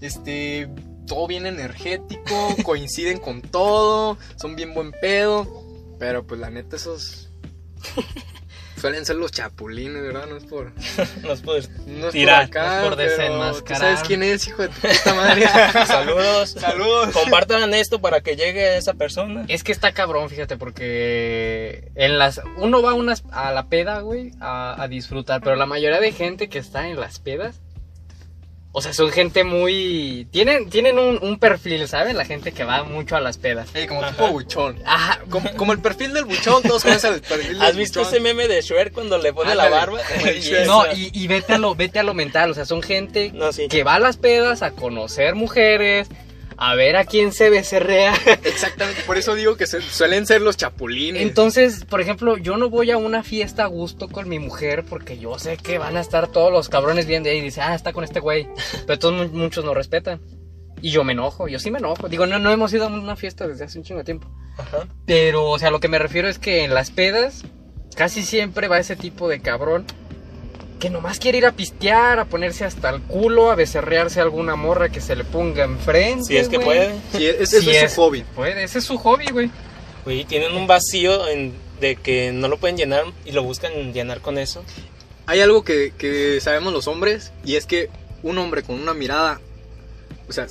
[0.00, 0.70] este,
[1.06, 5.46] todo bien energético, coinciden con todo, son bien buen pedo,
[5.98, 7.28] pero pues la neta esos
[8.82, 10.26] suelen ser los chapulines, ¿verdad?
[10.26, 10.72] No es por
[11.22, 13.80] Nos puedes no es Tirar, por acá, no es por pero desenmascarar.
[13.80, 15.46] ¿tú sabes quién es, hijo de tu puta madre?
[15.86, 16.50] Saludos.
[16.50, 17.10] Saludos.
[17.12, 19.44] Compartan esto para que llegue a esa persona.
[19.46, 24.00] Es que está cabrón, fíjate, porque en las uno va a, unas, a la peda,
[24.00, 27.60] güey, a, a disfrutar, pero la mayoría de gente que está en las pedas,
[28.74, 30.26] o sea, son gente muy...
[30.30, 32.16] Tienen, tienen un, un perfil, ¿saben?
[32.16, 33.68] La gente que va mucho a las pedas.
[33.74, 34.12] Ey, como Ajá.
[34.12, 34.80] tipo buchón.
[34.86, 38.14] Ajá, Como, como el perfil del buchón, todos conocen el perfil del ¿Has visto buchón.
[38.14, 40.00] ese meme de Shrek cuando le pone la barba?
[40.34, 40.66] Y.
[40.66, 43.52] No, y, y vete, a lo, vete a lo mental, o sea, son gente No,
[43.52, 43.68] sí.
[43.68, 46.08] que va a las pedas a conocer mujeres,
[46.56, 48.14] a ver a quién se becerrea.
[48.44, 51.22] Exactamente, por eso digo que se- suelen ser los chapulines.
[51.22, 55.18] Entonces, por ejemplo, yo no voy a una fiesta a gusto con mi mujer porque
[55.18, 57.92] yo sé que van a estar todos los cabrones viendo ahí y dice, ah, está
[57.92, 58.48] con este güey.
[58.86, 60.20] Pero todos mu- muchos no respetan.
[60.80, 62.08] Y yo me enojo, yo sí me enojo.
[62.08, 64.28] Digo, no, no hemos ido a una fiesta desde hace un chingo de tiempo.
[64.58, 64.86] Ajá.
[65.06, 67.42] Pero, o sea, lo que me refiero es que en las pedas
[67.94, 69.86] casi siempre va ese tipo de cabrón
[70.82, 74.56] que nomás quiere ir a pistear, a ponerse hasta el culo, a becerrearse a alguna
[74.56, 76.24] morra que se le ponga enfrente.
[76.24, 76.66] Si es que güey.
[76.66, 76.94] puede.
[77.16, 77.92] Sí, es, Si eso es, es.
[77.92, 78.24] su hobby.
[78.34, 79.48] Puede, ese es su hobby, güey.
[80.04, 84.20] Oye, tienen un vacío en- de que no lo pueden llenar y lo buscan llenar
[84.22, 84.64] con eso.
[85.26, 87.88] Hay algo que, que sabemos los hombres y es que
[88.24, 89.40] un hombre con una mirada,
[90.28, 90.48] o sea,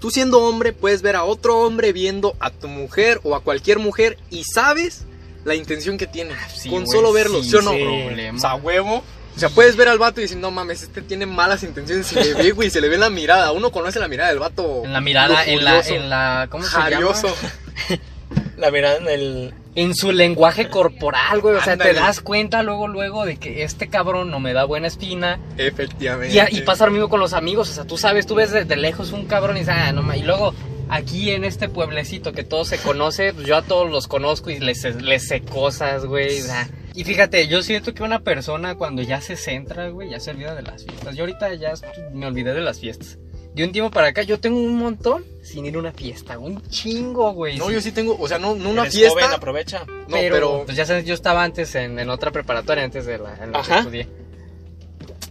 [0.00, 3.78] tú siendo hombre puedes ver a otro hombre viendo a tu mujer o a cualquier
[3.78, 5.06] mujer y sabes
[5.44, 7.70] la intención que tiene Sí, con güey, solo verlo, ¿sí o no?
[7.70, 8.36] problema.
[8.36, 9.02] O sea, huevo.
[9.34, 12.06] O sea, puedes ver al vato y decir, no mames, este tiene malas intenciones.
[12.06, 13.52] Se le ve, güey, se le ve en la mirada.
[13.52, 14.82] Uno conoce la mirada del vato.
[14.84, 17.28] En la mirada, en la, en la, ¿cómo se jarioso.
[17.28, 18.02] llama?
[18.56, 19.54] La mirada en el...
[19.74, 21.56] En su lenguaje corporal, güey.
[21.56, 24.86] O sea, te das cuenta luego, luego de que este cabrón no me da buena
[24.86, 25.40] espina.
[25.58, 26.34] Efectivamente.
[26.34, 27.70] Y, a- y pasa lo mismo con los amigos.
[27.70, 30.16] O sea, tú sabes, tú ves desde lejos un cabrón y dices, ah, no ma-".
[30.16, 30.54] Y luego,
[30.90, 34.60] aquí en este pueblecito que todos se conoce, pues yo a todos los conozco y
[34.60, 36.40] les, les sé cosas, güey.
[36.40, 36.68] o sea.
[36.94, 40.54] Y fíjate, yo siento que una persona cuando ya se centra, güey, ya se olvida
[40.54, 41.14] de las fiestas.
[41.16, 41.72] Yo ahorita ya
[42.12, 43.18] me olvidé de las fiestas.
[43.54, 46.38] De un tiempo para acá, yo tengo un montón sin ir a una fiesta.
[46.38, 47.58] Un chingo, güey.
[47.58, 47.74] No, sí.
[47.74, 49.20] yo sí tengo, o sea, no, no una Eres fiesta.
[49.20, 49.84] joven, aprovecha.
[49.86, 53.18] no, pero, pero, pues ya sabes, yo estaba antes en, en otra preparatoria, antes de
[53.18, 53.78] la, en la que Ajá.
[53.80, 54.08] estudié.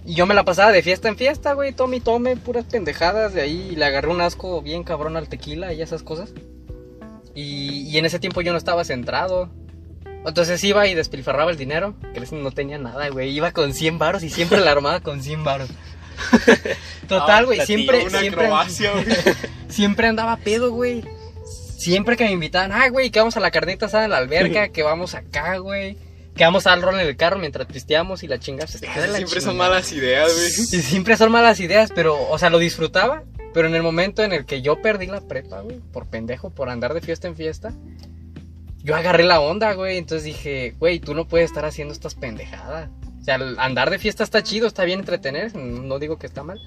[0.05, 3.33] Y yo me la pasaba de fiesta en fiesta, güey, tome y tome, puras pendejadas
[3.33, 3.69] de ahí.
[3.71, 6.31] Y le agarré un asco bien cabrón al tequila y esas cosas.
[7.33, 9.49] Y, y en ese tiempo yo no estaba centrado.
[10.25, 13.31] Entonces iba y despilfarraba el dinero, que no tenía nada, güey.
[13.31, 15.69] Iba con 100 varos y siempre la armaba con 100 varos.
[17.07, 19.05] Total, güey, Ah, siempre, siempre, acrobacia, güey.
[19.69, 21.03] siempre andaba pedo, güey.
[21.77, 24.69] Siempre que me invitaban, ah, güey, que vamos a la carnita asada en la alberca,
[24.73, 25.97] que vamos acá, güey.
[26.35, 29.91] Que vamos al rol en el carro mientras pisteamos y la la Siempre son malas
[29.91, 30.47] ideas, güey.
[30.47, 33.23] Y siempre son malas ideas, pero, o sea, lo disfrutaba.
[33.53, 36.69] Pero en el momento en el que yo perdí la prepa, güey, por pendejo, por
[36.69, 37.73] andar de fiesta en fiesta,
[38.83, 39.97] yo agarré la onda, güey.
[39.97, 42.89] Entonces dije, güey, tú no puedes estar haciendo estas pendejadas.
[43.21, 46.59] O sea, andar de fiesta está chido, está bien entretener, no digo que está mal.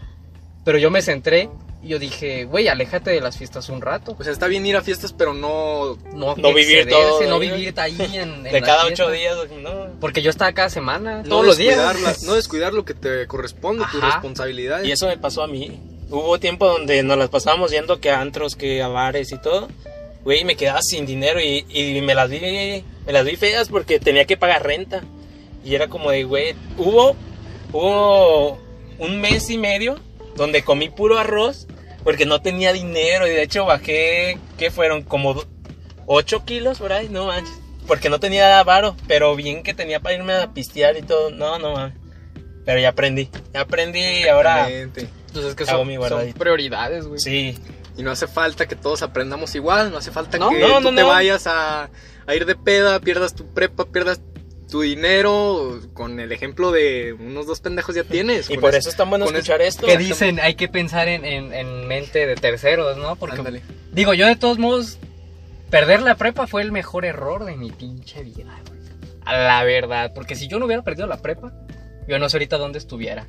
[0.64, 1.50] Pero yo me centré
[1.82, 4.16] y yo dije, güey, aléjate de las fiestas un rato.
[4.18, 5.96] O sea, está bien ir a fiestas, pero no.
[6.14, 9.04] No, No vivir todo, no vivir ahí en, en De cada fiesta.
[9.04, 9.88] ocho días, no.
[10.00, 11.76] Porque yo estaba cada semana, no todos los días.
[11.76, 14.06] descuidar la- no descuidar lo que te corresponde, tu Ajá.
[14.12, 14.82] responsabilidad.
[14.84, 15.80] Y eso me pasó a mí.
[16.08, 19.68] Hubo tiempo donde nos las pasábamos yendo que a antros, que a bares y todo.
[20.24, 24.00] Güey, me quedaba sin dinero y, y me las vi, me las vi feas porque
[24.00, 25.02] tenía que pagar renta.
[25.64, 27.14] Y era como de, güey, hubo,
[27.72, 28.58] hubo
[28.98, 29.98] un mes y medio
[30.36, 31.66] donde comí puro arroz
[32.02, 35.02] porque no tenía dinero y de hecho bajé, ¿qué fueron?
[35.02, 35.42] Como
[36.06, 37.54] 8 kilos por ahí, no manches.
[37.86, 41.30] Porque no tenía varo, pero bien que tenía para irme a pistear y todo.
[41.30, 41.94] No, no mames.
[42.64, 44.70] Pero ya aprendí, ya aprendí y ahora...
[44.70, 47.18] Entonces es que Hago son, son prioridades, güey.
[47.18, 47.58] Sí,
[47.96, 50.90] Y no hace falta que todos aprendamos igual, no hace falta No, que no, tú
[50.90, 51.90] no, te vayas a,
[52.26, 54.20] a ir de peda, pierdas tu prepa, pierdas
[54.68, 55.78] tu dinero.
[55.92, 58.50] Con el ejemplo de unos dos pendejos ya tienes.
[58.50, 59.86] y por eso es tan bueno escuchar esto.
[59.86, 63.14] que dicen hay que pensar en, en- en mente de terceros, ¿no?
[63.16, 63.62] Porque Ándale.
[63.92, 64.98] digo, yo de todos modos,
[65.70, 68.74] perder la prepa fue el mejor error de mi pinche vida, güey.
[69.26, 71.52] La verdad, porque si yo no hubiera perdido la prepa,
[72.08, 73.26] yo no sé ahorita dónde estuviera.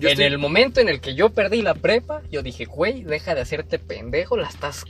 [0.00, 3.04] Yo en estoy- el momento en el que yo perdí la prepa, yo dije, güey,
[3.04, 4.84] deja de hacerte pendejo, la estás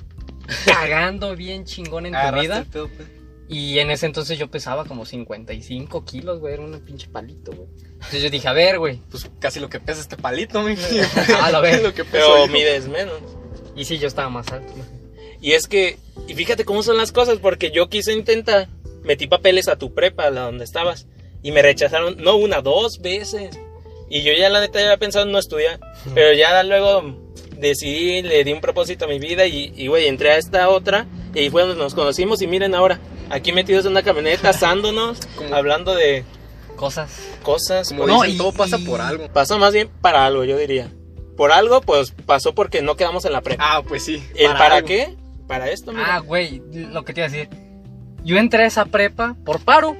[0.64, 2.58] cagando bien chingón en tu vida.
[2.58, 3.08] el pedo, pues.
[3.48, 7.68] Y en ese entonces yo pesaba como 55 kilos, güey, era un pinche palito, güey.
[7.94, 9.00] Entonces yo dije, a ver, güey.
[9.10, 10.76] Pues casi lo que pesa este palito, mi
[11.42, 11.82] A la vez.
[11.82, 12.52] lo que peso Pero yo.
[12.52, 13.18] mides menos.
[13.74, 14.72] Y sí, yo estaba más alto.
[15.40, 18.68] Y es que, y fíjate cómo son las cosas, porque yo quise intentar,
[19.02, 21.06] metí papeles a tu prepa, a la donde estabas,
[21.42, 23.58] y me rechazaron, no una, dos veces.
[24.10, 25.78] Y yo ya la neta ya había pensado en no estudiar,
[26.14, 27.16] pero ya luego
[27.56, 31.38] decidí, le di un propósito a mi vida y, güey, entré a esta otra, y
[31.40, 32.98] ahí fue donde nos conocimos, y miren ahora,
[33.30, 35.18] aquí metidos en una camioneta, asándonos,
[35.52, 36.24] hablando de
[36.76, 37.10] Cosas.
[37.42, 37.88] cosas.
[37.90, 39.28] Como No, dicen, y- todo pasa por algo.
[39.32, 40.88] Pasó más bien para algo, yo diría.
[41.36, 43.62] Por algo, pues pasó porque no quedamos en la prepa.
[43.64, 44.22] Ah, pues sí.
[44.34, 44.88] ¿El para, algo.
[44.88, 45.14] qué?
[45.46, 46.16] Para esto, mira.
[46.16, 47.48] Ah, güey, lo que te iba a decir.
[48.24, 49.96] Yo entré a esa prepa por paro.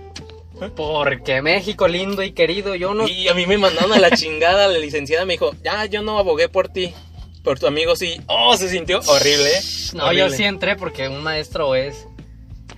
[0.77, 3.09] Porque México lindo y querido, yo no.
[3.09, 6.18] Y a mí me mandaron a la chingada, la licenciada me dijo, ya, yo no
[6.18, 6.92] abogué por ti,
[7.42, 8.20] por tu amigo sí.
[8.27, 9.61] Oh, se sintió horrible, ¿eh?
[9.94, 10.29] No, Horrible.
[10.31, 12.07] yo sí entré porque un maestro es.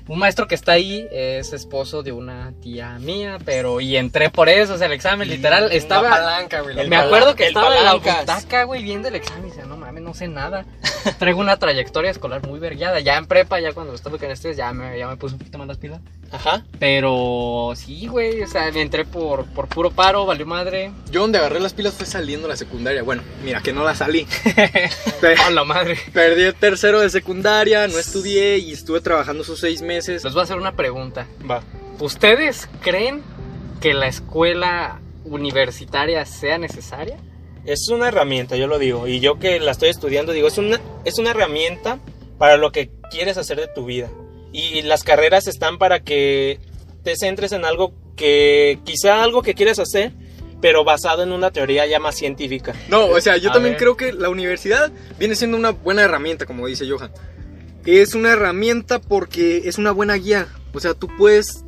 [0.08, 3.80] Un maestro que está ahí es esposo de una tía mía, pero.
[3.80, 6.10] Y entré por eso, o sea, el examen literal estaba.
[6.10, 6.88] palanca, güey.
[6.88, 8.20] Me acuerdo que estaba en la palancas.
[8.42, 10.64] butaca, güey, viendo el examen y decía, no mames, no sé nada.
[11.18, 13.00] Traigo una trayectoria escolar muy vergueada.
[13.00, 15.58] Ya en prepa, ya cuando estaba en estudios, ya me, ya me puse un poquito
[15.58, 16.00] más las pilas.
[16.32, 16.64] Ajá.
[16.78, 20.90] Pero sí, güey, o sea, me entré por, por puro paro, valió madre.
[21.10, 23.02] Yo donde agarré las pilas fue saliendo la secundaria.
[23.02, 24.26] Bueno, mira que no la salí.
[25.20, 25.98] Pe- ¡A la madre!
[26.12, 29.91] Perdí el tercero de secundaria, no estudié y estuve trabajando esos seis meses.
[29.96, 31.26] Les voy a hacer una pregunta.
[31.48, 31.62] Va.
[32.00, 33.22] ¿Ustedes creen
[33.80, 37.16] que la escuela universitaria sea necesaria?
[37.64, 39.06] Es una herramienta, yo lo digo.
[39.06, 41.98] Y yo que la estoy estudiando, digo, es una, es una herramienta
[42.38, 44.08] para lo que quieres hacer de tu vida.
[44.52, 46.58] Y las carreras están para que
[47.04, 50.12] te centres en algo que, quizá algo que quieres hacer,
[50.60, 52.74] pero basado en una teoría ya más científica.
[52.88, 53.80] No, o sea, yo A también ver.
[53.80, 57.12] creo que la universidad viene siendo una buena herramienta, como dice Johan.
[57.84, 60.48] Es una herramienta porque es una buena guía.
[60.72, 61.64] O sea, tú puedes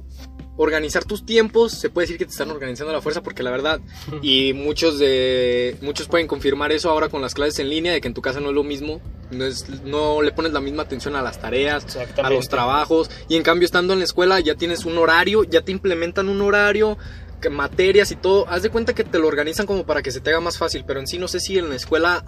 [0.57, 3.51] organizar tus tiempos, se puede decir que te están organizando a la fuerza porque la
[3.51, 3.81] verdad
[4.23, 8.07] y muchos de muchos pueden confirmar eso ahora con las clases en línea de que
[8.07, 9.01] en tu casa no es lo mismo,
[9.33, 11.85] no es no le pones la misma atención a las tareas,
[12.23, 15.63] a los trabajos y en cambio estando en la escuela ya tienes un horario, ya
[15.63, 16.99] te implementan un horario,
[17.43, 20.21] que- materias y todo, haz de cuenta que te lo organizan como para que se
[20.21, 22.25] te haga más fácil, pero en sí no sé si en la escuela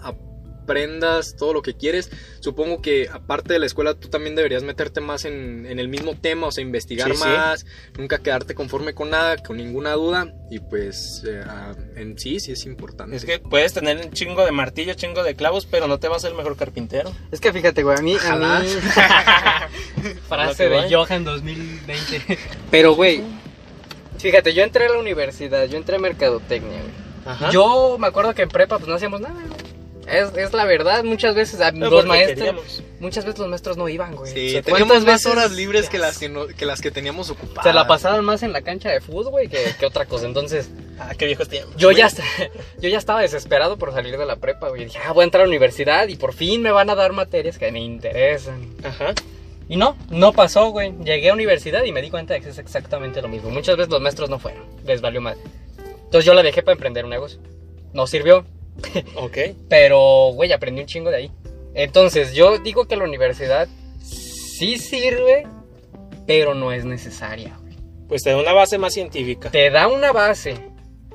[0.67, 4.99] aprendas todo lo que quieres, supongo que aparte de la escuela tú también deberías meterte
[4.99, 7.23] más en, en el mismo tema, o sea, investigar Sí, sí.
[7.23, 7.65] más,
[7.97, 12.51] nunca quedarte conforme con nada, con ninguna duda y pues eh, ah, en sí sí
[12.51, 13.15] es importante.
[13.15, 16.17] Es que puedes tener un chingo de martillo, chingo de clavos, pero no te vas
[16.17, 17.11] a ser el mejor carpintero.
[17.31, 18.17] Es que fíjate, güey, a mí...
[18.29, 18.67] A mí...
[20.27, 20.93] Frase de voy.
[20.93, 22.37] Johan 2020.
[22.71, 23.21] Pero, güey,
[24.17, 27.07] fíjate, yo entré a la universidad, yo entré a mercadotecnia, güey.
[27.25, 27.49] Ajá.
[27.51, 29.56] Yo me acuerdo que en prepa pues no hacíamos nada, güey.
[30.07, 32.37] Es, es la verdad, muchas veces a No, los maestros...
[32.37, 32.83] queríamos.
[32.99, 34.31] muchas veces los maestros no iban, güey.
[34.31, 37.29] Sí, ¿Cuántas teníamos más veces horas libres que las que, no- que las que teníamos
[37.29, 37.63] ocupadas.
[37.65, 40.25] Se la pasaban más en la cancha de fútbol, güey, que, que otra cosa.
[40.25, 41.75] Entonces, Ah, qué viejos tiempos.
[41.77, 42.09] yo ya,
[42.79, 44.85] yo ya estaba desesperado por salir de la prepa, güey.
[44.85, 47.11] Dije, ah, voy a entrar a la universidad y por fin me van a dar
[47.13, 48.73] materias que me interesan.
[48.83, 49.13] Ajá.
[49.69, 50.93] Y no, no pasó, güey.
[51.03, 53.49] Llegué a universidad y me di cuenta de que es exactamente lo mismo.
[53.49, 55.37] Muchas veces los maestros no fueron, les valió mal.
[56.05, 57.39] Entonces yo la dejé para emprender un negocio.
[57.93, 58.45] No sirvió,
[59.15, 59.37] Ok.
[59.69, 61.31] pero, güey, aprendí un chingo de ahí.
[61.73, 63.67] Entonces, yo digo que la universidad
[64.01, 65.47] sí sirve,
[66.25, 67.57] pero no es necesaria.
[67.61, 67.75] güey.
[68.07, 69.51] Pues te da una base más científica.
[69.51, 70.55] Te da una base,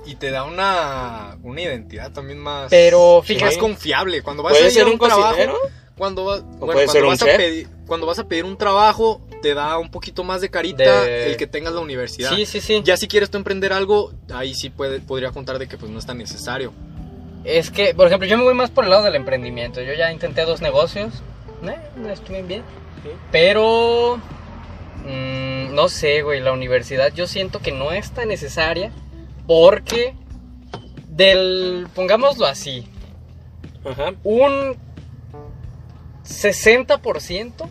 [0.05, 4.22] Y te da una, una identidad también más, pero fíjate, más confiable.
[4.22, 5.59] Cuando vas a ¿Puedes ir a ser un, un trabajo,
[5.96, 8.57] cuando, vas, bueno, puedes cuando, ser un vas a pedir, cuando vas a pedir un
[8.59, 12.35] trabajo, te da un poquito más de carita De- el que tengas la universidad.
[12.35, 12.81] sí, sí, sí.
[12.85, 15.98] Ya si quieres tú emprender algo, ahí sí puede, podría contar de que pues no
[15.98, 16.72] es tan necesario.
[17.44, 19.81] Es que, por ejemplo, yo me voy más por el lado del emprendimiento.
[19.81, 21.22] Yo ya intenté dos negocios,
[21.62, 22.62] eh, no estuvieron bien.
[23.02, 23.11] Sí.
[23.31, 24.18] Pero,
[25.05, 28.92] mm, no sé, güey, la universidad yo siento que no es tan necesaria
[29.46, 30.14] porque
[31.09, 32.87] del, pongámoslo así,
[33.85, 34.14] Ajá.
[34.22, 34.76] un
[36.24, 37.68] 60%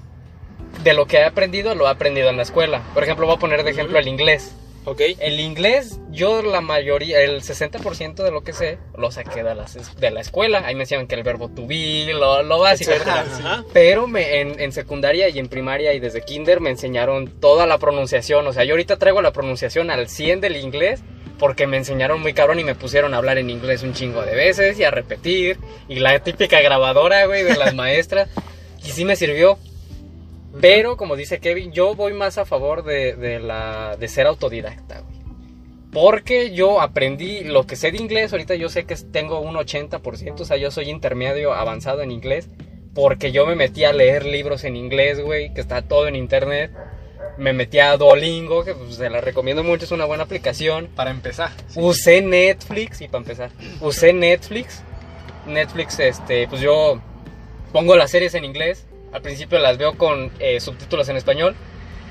[0.84, 2.82] de lo que he aprendido lo he aprendido en la escuela.
[2.94, 4.56] Por ejemplo, voy a poner de ejemplo el inglés.
[4.86, 5.02] Ok.
[5.20, 9.96] El inglés, yo la mayoría, el 60% de lo que sé, lo saqué de, las,
[10.00, 10.64] de la escuela.
[10.66, 12.92] Ahí me decían que el verbo to be, lo, lo básico.
[12.94, 13.64] Ajá.
[13.74, 17.78] Pero me, en, en secundaria y en primaria y desde kinder me enseñaron toda la
[17.78, 18.48] pronunciación.
[18.48, 21.02] O sea, yo ahorita traigo la pronunciación al 100 del inglés
[21.38, 24.36] porque me enseñaron muy cabrón y me pusieron a hablar en inglés un chingo de
[24.36, 25.58] veces y a repetir.
[25.90, 28.30] Y la típica grabadora, güey, de las maestras.
[28.84, 29.60] Y sí me sirvió.
[30.60, 35.00] Pero, como dice Kevin, yo voy más a favor de, de la, de ser autodidacta,
[35.00, 35.22] güey.
[35.92, 40.40] Porque yo aprendí lo que sé de inglés, ahorita yo sé que tengo un 80%,
[40.40, 42.50] o sea, yo soy intermedio avanzado en inglés,
[42.94, 46.72] porque yo me metí a leer libros en inglés, güey, que está todo en internet.
[47.38, 50.88] Me metí a Duolingo, que pues, se la recomiendo mucho, es una buena aplicación.
[50.96, 51.52] Para empezar.
[51.76, 54.84] Usé Netflix, y para empezar, usé Netflix.
[55.48, 57.02] Netflix, este, pues yo
[57.72, 58.86] pongo las series en inglés.
[59.12, 61.56] Al principio las veo con eh, subtítulos en español.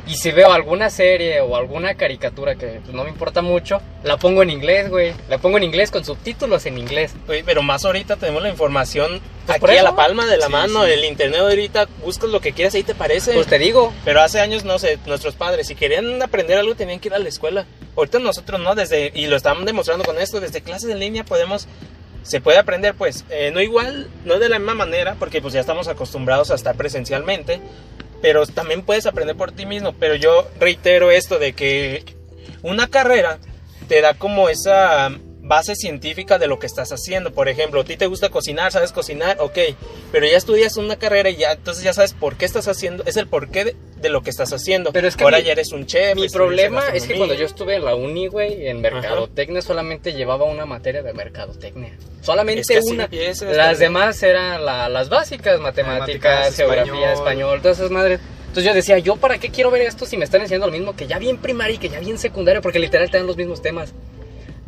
[0.07, 4.17] Y si veo alguna serie o alguna caricatura que pues, no me importa mucho, la
[4.17, 5.13] pongo en inglés, güey.
[5.29, 7.13] La pongo en inglés con subtítulos en inglés.
[7.29, 10.53] Oye, pero más ahorita tenemos la información Pues aquí a la palma de la Sí,
[10.53, 10.85] mano.
[10.85, 10.91] sí.
[10.93, 13.35] El internet ahorita buscas lo que quieras ahí te parece.
[13.35, 16.99] Pues te digo, Pero hace años, no sé, nuestros padres, si querían aprender algo, tenían
[16.99, 17.67] que ir a la escuela.
[17.95, 21.69] Ahorita nosotros no, desde, y lo estamos demostrando con esto, desde clases en línea podemos,
[22.23, 25.61] se puede aprender, pues, eh, no igual, no de la misma manera, porque pues ya
[25.61, 27.61] estamos acostumbrados a estar presencialmente,
[28.23, 29.95] pero también puedes aprender por ti mismo.
[29.99, 32.05] Pero yo reitero esto de que
[32.63, 33.39] una carrera
[33.89, 35.11] te da como esa
[35.51, 37.33] base científica de lo que estás haciendo.
[37.33, 39.59] Por ejemplo, a ti te gusta cocinar, sabes cocinar, ok,
[40.13, 43.17] pero ya estudias una carrera y ya entonces ya sabes por qué estás haciendo, es
[43.17, 44.93] el porqué de, de lo que estás haciendo.
[44.93, 46.15] Pero es que ahora mi- ya eres un chef.
[46.15, 50.45] mi problema es que cuando yo estuve en la uni, güey, en mercadotecnia, solamente llevaba
[50.45, 51.93] una materia de mercadotecnia.
[52.23, 53.05] Solamente Es que una.
[53.05, 53.79] empiezas Las también.
[53.93, 57.13] demás eran la- las básicas, matemáticas, Matemáticas, geografía, español.
[57.15, 58.21] español, todas esas madres.
[58.43, 60.95] Entonces yo decía, ¿yo para qué quiero ver esto si me están enseñando lo mismo
[60.97, 62.61] que ya vi en primaria y que ya vi en secundaria?
[62.61, 63.93] Porque literal te dan los mismos temas.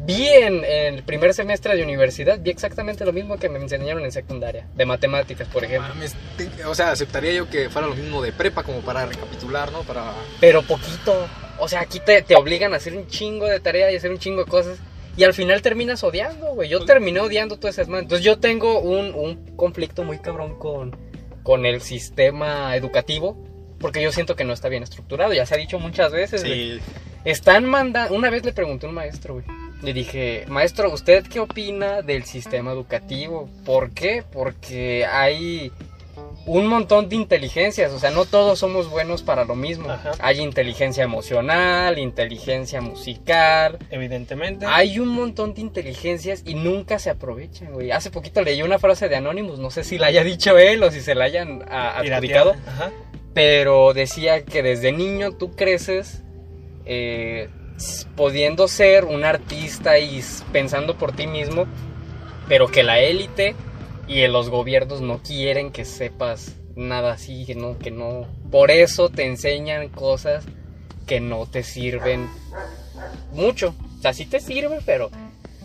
[0.04, 4.04] Vi en, en el primer semestre de universidad, vi exactamente lo mismo que me enseñaron
[4.04, 5.88] en secundaria, de matemáticas, por ejemplo.
[5.94, 9.70] Mames, te- o sea, aceptaría yo que fuera lo mismo de prepa como para recapitular,
[9.70, 9.82] ¿no?
[9.82, 10.12] Para...
[10.40, 11.14] Pero poquito.
[11.58, 14.18] O sea, aquí te, te obligan a hacer un chingo de tarea y hacer un
[14.18, 14.78] chingo de cosas.
[15.16, 16.68] Y al final terminas odiando, güey.
[16.68, 18.04] Yo terminé odiando todas esas madres.
[18.04, 20.96] Entonces yo tengo un, un conflicto muy cabrón con,
[21.44, 23.36] con el sistema educativo.
[23.78, 25.32] Porque yo siento que no está bien estructurado.
[25.32, 26.40] Ya se ha dicho muchas veces.
[26.40, 26.80] Sí,
[27.24, 28.14] Están mandando.
[28.16, 29.44] Una vez le pregunté a un maestro, güey.
[29.83, 33.49] Le dije, maestro, ¿usted qué opina del sistema educativo?
[33.64, 34.23] ¿Por qué?
[34.33, 35.73] Porque hay
[36.47, 37.92] un montón de inteligencias.
[37.92, 39.90] O sea, no todos somos buenos para lo mismo.
[39.90, 40.12] Ajá.
[40.21, 43.79] Hay inteligencia emocional, inteligencia musical.
[43.90, 44.66] Evidentemente.
[44.66, 47.90] Hay un montón de inteligencias y nunca se aprovechan, güey.
[47.90, 50.90] Hace poquito leí una frase de Anonymous, no sé si la haya dicho él o
[50.90, 52.90] si se la hayan ah, adjudicado Ajá.
[53.35, 56.23] pero decía que desde niño tú creces
[56.85, 57.49] eh,
[58.16, 60.22] pudiendo ser un artista y
[60.53, 61.66] pensando por ti mismo,
[62.49, 63.55] pero que la élite
[64.09, 68.26] y los gobiernos no quieren que sepas nada así, que no, que no.
[68.51, 70.44] Por eso te enseñan cosas
[71.07, 72.28] que no te sirven
[73.32, 73.74] mucho.
[73.99, 75.11] O sea, sí te sirve, pero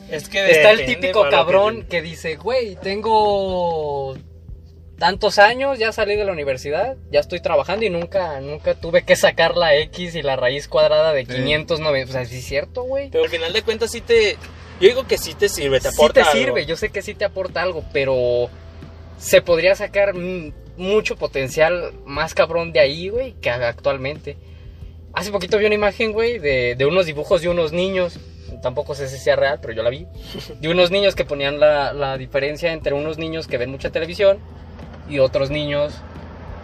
[0.09, 4.15] Es que Está el típico que cabrón te- que dice, güey, tengo
[4.97, 9.15] tantos años, ya salí de la universidad, ya estoy trabajando y nunca, nunca tuve que
[9.15, 11.33] sacar la X y la raíz cuadrada de Sí.
[11.33, 12.09] 590.
[12.09, 13.09] O sea, sí es cierto, güey.
[13.09, 14.33] Pero al final de cuentas sí te...
[14.79, 16.33] Yo digo que sí te sirve, te Sí aporta te algo.
[16.33, 18.49] sirve, yo sé que sí te aporta algo, pero
[19.17, 20.13] se podría sacar
[20.77, 24.37] mucho potencial más cabrón de ahí, güey, que actualmente.
[25.13, 28.19] Hace poquito vi una imagen, güey, de, de unos dibujos de unos niños.
[28.61, 30.05] Tampoco sé si sea real, pero yo la vi.
[30.59, 34.37] De unos niños que ponían la, la diferencia entre unos niños que ven mucha televisión
[35.10, 35.93] y otros niños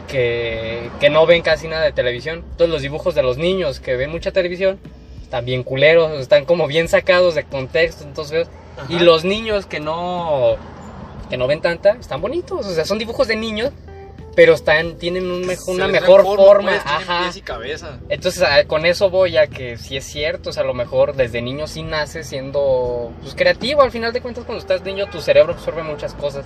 [0.07, 2.39] que, que no ven casi nada de televisión.
[2.51, 4.79] Entonces los dibujos de los niños que ven mucha televisión
[5.21, 8.47] están bien culeros, están como bien sacados de contexto, entonces...
[8.89, 10.55] Y los niños que no
[11.29, 13.71] que no ven tanta están bonitos, o sea, son dibujos de niños,
[14.35, 17.23] pero están tienen un mejo- una mejor forma, pues, tienen ajá.
[17.25, 17.99] pies y cabeza.
[18.09, 21.43] Entonces con eso voy a que si es cierto, o sea, a lo mejor desde
[21.43, 25.53] niño sí naces siendo pues, creativo, al final de cuentas cuando estás niño tu cerebro
[25.53, 26.45] absorbe muchas cosas.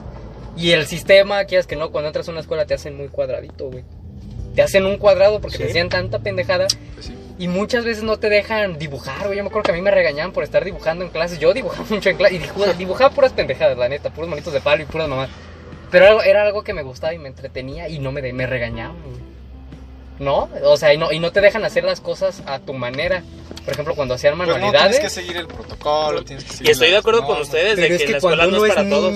[0.57, 3.69] Y el sistema, quieras que no, cuando entras a una escuela te hacen muy cuadradito,
[3.69, 3.83] güey.
[4.55, 7.13] Te hacen un cuadrado porque te hacían tanta pendejada Pues sí.
[7.37, 9.37] y muchas veces no te dejan dibujar, güey.
[9.37, 11.37] Yo me acuerdo que a mí me regañaban por estar dibujando en clases.
[11.37, 14.59] Yo dibujaba mucho en clase y dibuja- dibujaba puras pendejadas, la neta, puros monitos de
[14.61, 15.29] palo y puras mamás.
[15.91, 18.95] Pero era algo que me gustaba y me entretenía y no me, de- me regañaban,
[19.03, 19.27] güey.
[20.19, 20.49] ¿No?
[20.63, 23.21] O sea, y no, y no te dejan hacer las cosas a tu manera.
[23.63, 24.97] Por ejemplo, cuando hacían Pues no, manualidades.
[24.97, 27.75] tienes que seguir el protocolo, tienes que seguir Y estoy de las acuerdo con ustedes
[27.75, 29.13] de Pero que, es que la escuela no es es para todos.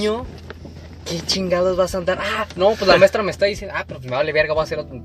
[1.05, 2.19] ¿Qué chingados vas a andar?
[2.21, 4.63] Ah, no, pues la maestra me está diciendo, ah, pero me vale verga, voy a
[4.63, 5.01] hacer otro.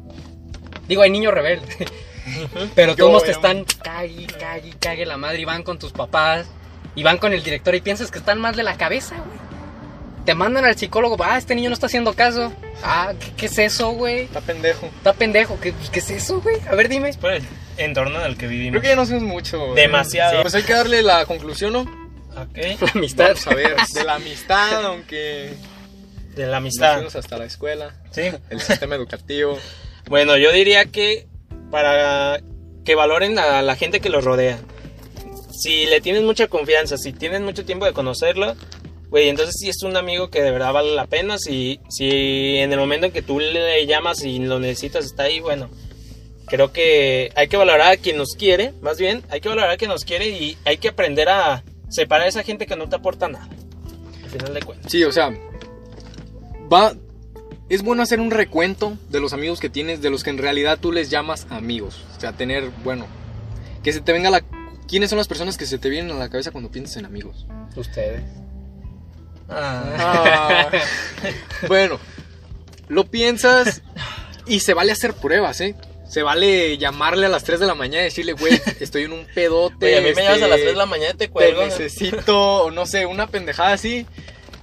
[0.88, 1.76] Digo, hay niños rebeldes.
[2.74, 6.46] pero Yo, todos te están cague, cague, cague la madre y van con tus papás
[6.94, 9.46] y van con el director y piensas que están mal de la cabeza, güey.
[10.24, 12.52] Te mandan al psicólogo, ah, este niño no está haciendo caso.
[12.82, 14.22] Ah, ¿qué, qué es eso, güey?
[14.22, 14.86] Está pendejo.
[14.86, 16.56] Está pendejo, ¿qué, pues, ¿qué es eso, güey?
[16.68, 17.12] A ver, dime.
[17.14, 17.44] Por el
[17.76, 18.72] entorno en el que vivimos.
[18.72, 19.60] Creo que ya no hacemos mucho.
[19.60, 19.74] güey.
[19.76, 20.32] Demasiado.
[20.32, 21.80] Sí, pues hay que darle la conclusión, ¿no?
[21.82, 22.80] Ok.
[22.80, 23.28] La amistad.
[23.28, 25.54] Vamos a ver, de la amistad, aunque
[26.36, 27.04] De la amistad.
[27.16, 28.22] hasta la escuela, Sí.
[28.50, 29.58] el sistema educativo.
[30.08, 31.26] Bueno, yo diría que
[31.72, 32.40] para
[32.84, 34.56] que valoren a la gente que los rodea.
[35.50, 38.54] Si le tienes mucha confianza, si tienes mucho tiempo de conocerlo,
[39.08, 41.38] güey, entonces sí es un amigo que de verdad vale la pena.
[41.38, 45.40] Si, si en el momento en que tú le llamas y lo necesitas está ahí,
[45.40, 45.68] bueno,
[46.46, 49.76] creo que hay que valorar a quien nos quiere, más bien, hay que valorar a
[49.76, 52.94] quien nos quiere y hay que aprender a separar a esa gente que no te
[52.94, 53.48] aporta nada.
[54.22, 54.92] Al final de cuentas.
[54.92, 55.36] Sí, o sea,
[56.72, 56.94] va.
[57.68, 60.78] Es bueno hacer un recuento de los amigos que tienes, de los que en realidad
[60.80, 62.04] tú les llamas amigos.
[62.16, 63.06] O sea, tener, bueno,
[63.82, 64.42] que se te venga la.
[64.86, 67.46] ¿Quiénes son las personas que se te vienen a la cabeza cuando piensas en amigos?
[67.74, 68.22] Ustedes.
[69.48, 70.70] Ah,
[71.68, 71.98] bueno,
[72.88, 73.82] lo piensas
[74.46, 75.74] y se vale hacer pruebas, ¿eh?
[76.08, 79.26] Se vale llamarle a las 3 de la mañana y decirle, güey, estoy en un
[79.34, 79.86] pedote.
[79.86, 81.30] Oye, a mí me llamas a las este, 3 de la mañana y te te
[81.30, 81.64] cuelgo.
[81.64, 84.06] necesito, o no sé, una pendejada así.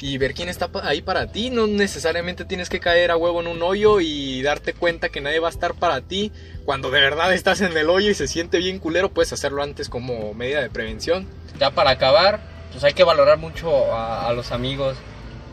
[0.03, 1.49] Y ver quién está ahí para ti.
[1.49, 5.39] No necesariamente tienes que caer a huevo en un hoyo y darte cuenta que nadie
[5.39, 6.33] va a estar para ti.
[6.65, 9.87] Cuando de verdad estás en el hoyo y se siente bien culero, puedes hacerlo antes
[9.87, 11.25] como medida de prevención.
[11.57, 12.41] ya para acabar,
[12.73, 14.97] pues hay que valorar mucho a, a los amigos.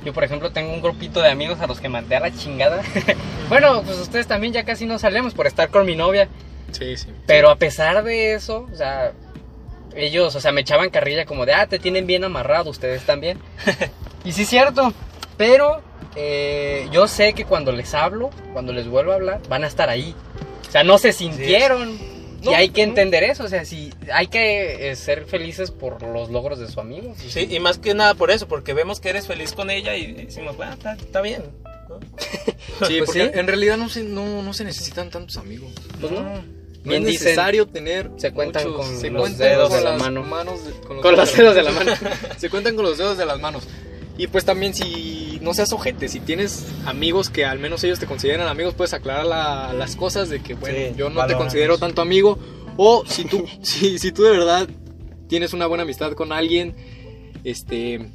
[0.05, 2.83] Yo, por ejemplo, tengo un grupito de amigos a los que mandé a la chingada.
[3.49, 6.27] bueno, pues ustedes también ya casi no salimos por estar con mi novia.
[6.73, 7.07] Sí, sí.
[7.25, 9.13] Pero a pesar de eso, o sea,
[9.95, 13.39] ellos, o sea, me echaban carrilla como de, ah, te tienen bien amarrado, ustedes también.
[14.25, 14.93] y sí es cierto,
[15.37, 15.83] pero
[16.17, 19.89] eh, yo sé que cuando les hablo, cuando les vuelvo a hablar, van a estar
[19.89, 20.15] ahí.
[20.69, 21.99] O sea, no se sintieron.
[22.43, 26.03] No, y hay que entender eso, o sea, si hay que eh, ser felices por
[26.03, 27.15] los logros de su amigo.
[27.19, 30.13] Sí, y más que nada por eso, porque vemos que eres feliz con ella y
[30.13, 31.43] decimos, bueno, está, está bien.
[31.89, 32.01] ¿no?
[32.87, 33.31] Sí, Pues porque sí.
[33.39, 35.71] en realidad no se, no, no se necesitan tantos amigos.
[36.01, 36.21] Pues no.
[36.83, 38.11] No es dicen, necesario tener.
[38.17, 40.23] se cuentan muchos- con se los cuentan dedos con de la las mano.
[40.23, 41.93] manos de- con los Con los dedos de la mano.
[42.39, 43.65] se cuentan con los dedos de las manos.
[44.21, 48.05] Y pues también si no seas ojete, si tienes amigos que al menos ellos te
[48.07, 51.79] consideran amigos, puedes aclarar la- las cosas de que, bueno, Sí, yo no te considero
[51.79, 52.39] tanto amigo.
[52.77, 54.69] O si tú, si, si tú de verdad
[55.27, 56.75] tienes una buena amistad con alguien,
[57.45, 58.11] este,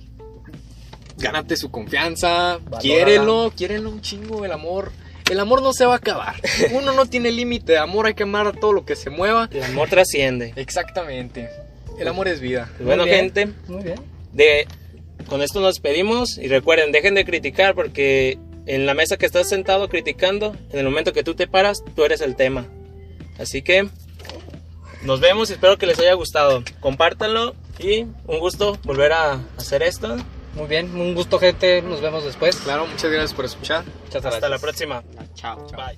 [1.17, 2.79] gánate su confianza, Valórala.
[2.81, 4.91] quiérelo, quiérelo un chingo, el amor.
[5.31, 6.35] El amor no se va a acabar.
[6.71, 9.49] Uno no tiene límite de amor, hay que amar a todo lo que se mueva.
[9.51, 10.53] El amor trasciende.
[10.55, 11.49] Exactamente.
[11.97, 12.69] El amor es vida.
[12.77, 13.21] Pues bueno, Muy bien.
[13.33, 13.95] gente, Muy bien.
[14.33, 14.67] de,
[15.27, 19.49] con esto nos pedimos y recuerden, dejen de criticar porque en la mesa que estás
[19.49, 22.65] sentado criticando, en el momento que tú te paras, tú eres el tema.
[23.39, 23.89] Así que
[25.03, 26.63] nos vemos, espero que les haya gustado.
[26.79, 30.17] Compártanlo y un gusto volver a hacer esto.
[30.55, 32.55] Muy bien, un gusto gente, nos vemos después.
[32.57, 33.83] Claro, muchas gracias por escuchar.
[34.13, 35.03] Hasta la próxima.
[35.35, 35.67] Chao.
[35.75, 35.97] Bye.